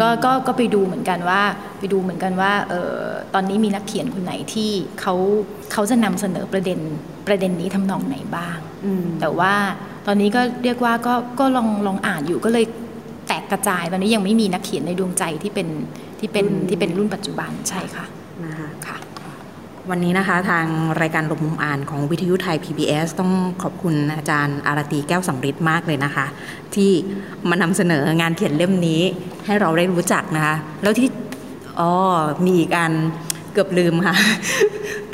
[0.00, 1.40] ก็ก็ก็ไปดูเหมือนกันว่า
[1.78, 2.94] ไปดูเหมือนกันว่าเออ
[3.34, 4.70] ตอนนี้มีนักเขียนคนไหนที่
[5.00, 5.14] เขา
[5.72, 6.78] เขาจะนำเสนอประเด็น
[7.26, 8.58] ประเด็นนี้ทำนองไหนบ้าง
[9.20, 9.54] แต่ว่า
[10.06, 12.64] ตอนนี้ก็เรียกว่าก็ก็ลองลองอ่านอยู่ก็เลย
[13.28, 15.68] แตกกระจายตอนนี้ยังไม่มีนักเขียนในดวงใจที่เป็น
[16.18, 18.15] ที่เป็นที่เป็นรุ่นปัจจุบันใช่ค่ะนะคะค่ะ
[19.90, 20.66] วันนี้นะคะทาง
[21.00, 23.32] รายการลบมุมอ่านของวิทยุไทย PBS ต้อง
[23.62, 26.26] ขอบคุณอาจารย์อารตีแก้วสังฤทธิ์มากเลยนะคะ
[26.74, 26.90] ที่
[27.48, 29.02] มานำเสนองานเขียนเล่มนี้
[29.46, 31.08] ให้เราได้รู้จักนะคะ แล้วที่
[31.80, 31.92] อ๋อ
[32.44, 32.92] มีอีกอัน
[33.52, 34.16] เกือบลืมค่ะ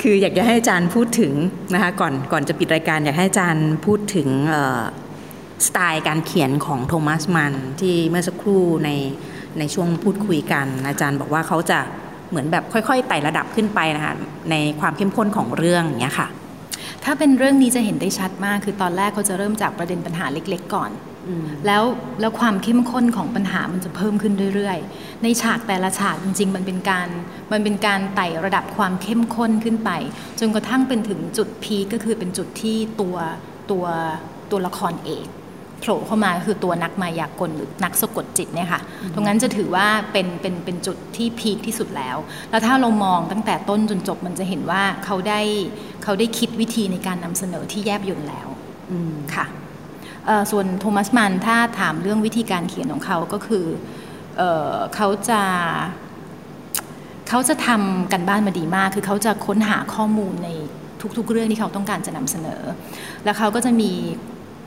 [0.01, 1.33] คืออยากจะให้อาจารย์พูดถึง
[1.73, 4.29] นะคะก่อนก่อนจะปิดรายการอยากให้อาจารย์พูดถึง
[5.67, 8.89] สไตล์การเขียนของโทมัสมันที่เมื่อสักครู่ใน
[9.59, 11.79] ในช่วงพูดคุยกัน อาจารย์บอกว่าเขาจะ
[12.29, 14.13] เหมือนแบบค่อยๆไต่ระดับขึ้นไปนะคะ
[14.51, 16.27] ในความเข้มข้นของเรื่องอย่างเงี้ยค่ะ
[17.03, 20.91] ถ้าเป็นเรื่องนี้จะเห็นได้ชัดมาก คือตอนแรกเขาจะเริ่มจากประเด็นปัญหาเล็ก ๆ ก่อน
[21.67, 21.83] แล้ว
[22.21, 27.07] แล้วความเข้มข้นของปัญหามันจะเพิ่มขึ้นเรื่อยๆ ในฉากแต่ละฉากจริง ๆ มันเป็นการ
[27.51, 29.91] มันเป็นการไต่ระดับความเข้มข้นขึ้นไป
[30.39, 33.15] จนกระทั่งเป็นถึงจุดพีก็คือเป็นจุดที่ตัว
[33.71, 33.85] ตัว
[34.51, 35.27] ตัวละครเอก
[35.83, 38.81] โผล่เข้ามาคือตัวนักมายากลหรือนักสะกดจิตเนี่ยค่ะ
[39.13, 42.17] ตรงนั้นจะถือว่าเป็นเป็นเป็นจุดที่พีคที่สุดแล้ว
[42.49, 45.41] แล้วถ้าเรามองตั้งแต่ต้นจนจบมันจะเห็นว่าเขาได้
[46.03, 48.47] เขาได้คิดวิธีในการนำเสนอที่แยบยลแล้ว
[49.35, 49.45] ค่ะ
[50.51, 53.65] ส่วนโทมัสมันถ้าถามเรื่องวิธีการเขียนของเขาก็คือ
[54.37, 54.41] เอ
[54.95, 55.41] เขาจะ
[57.29, 60.49] เขาจะทำกันบ้านมาดีมาก คือเขาจะค้นหาข้อมูลใน
[61.17, 62.61] ทุกๆเรื่องที่เขาต้องการจะนำเสนอ
[63.23, 63.91] แล้วเขาก็จะมี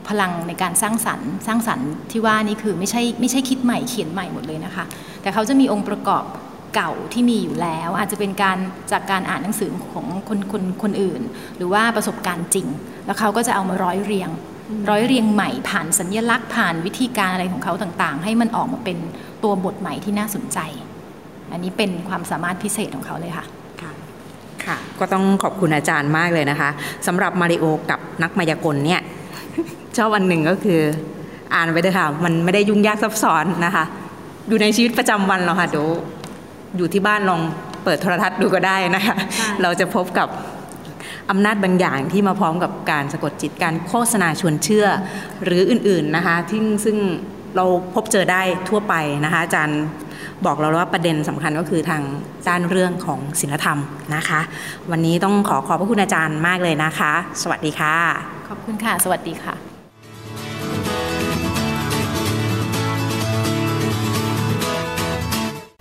[0.09, 4.85] พลังในการสร้างสรรค์ สร้างสรรค์ที่ว่านี่คือไม่ใช่ไม่ใช่คิดใหม่เขียนใหม่หมดเลยนะคะ
[5.21, 6.23] แต่เขาจะมีองค์ประกอบ
[6.75, 8.57] เก่าที่มีอยู่แล้ว อาจจะเป็นการ
[8.91, 11.21] จากการอ่านหนังสือของคนคนคนอื่น
[11.57, 12.67] หรือว่าประสบการณ์จริง
[13.05, 14.29] แล้วเขาก็จะเอามาร้อยเรียง
[14.89, 18.97] ร้อยเรียงใหม่ผ่านสัญญลักษณ์ผ่านวิธีการอะไรของเขาต่างๆ ให้มันออกมาเป็น
[19.43, 20.59] ตัวบทใหม่ที่น่าสนใจ
[21.51, 23.45] อันนี้เป็นความสามารถพิเศษของเขาเลยค่ะ
[24.65, 26.69] ค่ะก็ต้องขอบคุณอาจารย์มากเลยนะคะ
[27.07, 29.01] สำหรับมาริโอกับนักมายากลเนี่ย
[29.97, 30.81] ชอบวันหนึ่งก็คือ
[31.53, 33.83] อ่านไปเลยค่ะ มันไม่ได้ยุ่งยากซับซ้อนนะคะ
[34.47, 35.87] อยู่ในชีวิตประจำวันเราค่ะเดี๋ยว
[36.77, 37.41] อยู่ที่บ้านลอง
[37.83, 39.15] เปิดโทรทัศน์ดูก็ได้นะคะ
[39.61, 40.27] เราจะพบกับ
[41.29, 44.87] อำนาจบางอย่างที่มาพร้อมกับการสะกดจิตการโฆษณาชวนเชื่อ
[45.43, 46.97] หรืออื่นๆนะคะที่ซึ่ง
[47.55, 48.93] เราพบเจอได้ทั่วไป
[49.25, 49.81] นะคะอาจารย์
[50.45, 52.01] บอกเราว่าประเด็นสำคัญก็คือทาง
[52.47, 53.79] ด้านเรื่องของศิลธรรม
[54.15, 54.39] นะคะ
[54.91, 57.95] วันนี้ต้องขอขอบพระคุณอาจารย์มากเลยนะคะ สวัสดีค่ะ
[58.49, 59.66] ขอบคุณค่ะ สวัสดีค่ะ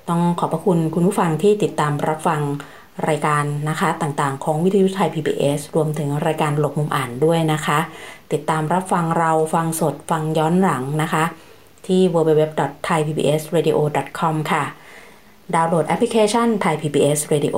[0.08, 2.42] ต้องขอบพระคุณคุณผู้ฟังที่ติดตามรับฟัง
[3.08, 7.78] รายการนะคะต่างๆ ของวิทยุไทย PBS รวมถึงรายการหลบมุมอ่านด้วยนะคะ
[8.32, 11.24] ติดตามรับฟังเราฟังสดฟังย้อนหลังนะคะ
[11.86, 14.64] ที่ www.thaipbsradio.com ค่ะ
[15.54, 17.56] ดาวน์โหลดแอปพลิเคชัน Thai PBS Radio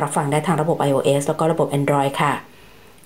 [0.00, 2.32] รับฟังได้ทางระบบ iOS แล้วก็ระบบ Android ค่ะ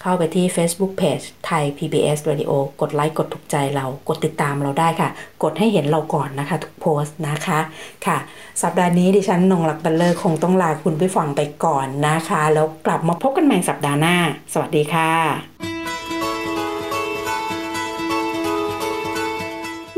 [0.02, 5.08] เข้าไปที่ Facebook Page ไทย PBS Radio กดไลค์ กดถูกใจเรา กดติดตามเราได้ค่ะ
[5.42, 7.60] กดให้เห็นเราก่อนนะคะ ทุกโพสต์นะคะ
[8.06, 8.18] ค่ะ
[8.62, 14.16] สัปดาห์นี้ดิฉันนงลักษณ์บัตเลอร์คงต้องลาคุณผู้ฟังไปก่อนนะคะ แล้วกลับมาพบกันใหม่สัปดาห์หน้า
[14.52, 15.12] สวัสดีค่ะ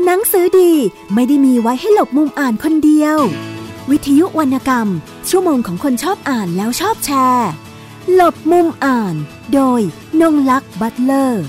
[0.05, 0.71] หนังสือดี
[1.13, 3.17] ไม่ได้มีไว้ให้หลบมุมอ่านคนเดียว
[3.91, 4.87] วิทยุวรรณกรรม
[5.29, 7.49] ชั่วโมงของคนชอบอ่านแล้วชอบแชร์
[8.13, 9.15] หลบมุมอ่าน
[9.53, 9.81] โดย
[10.21, 11.45] นงลักษณ์บัตเลอร์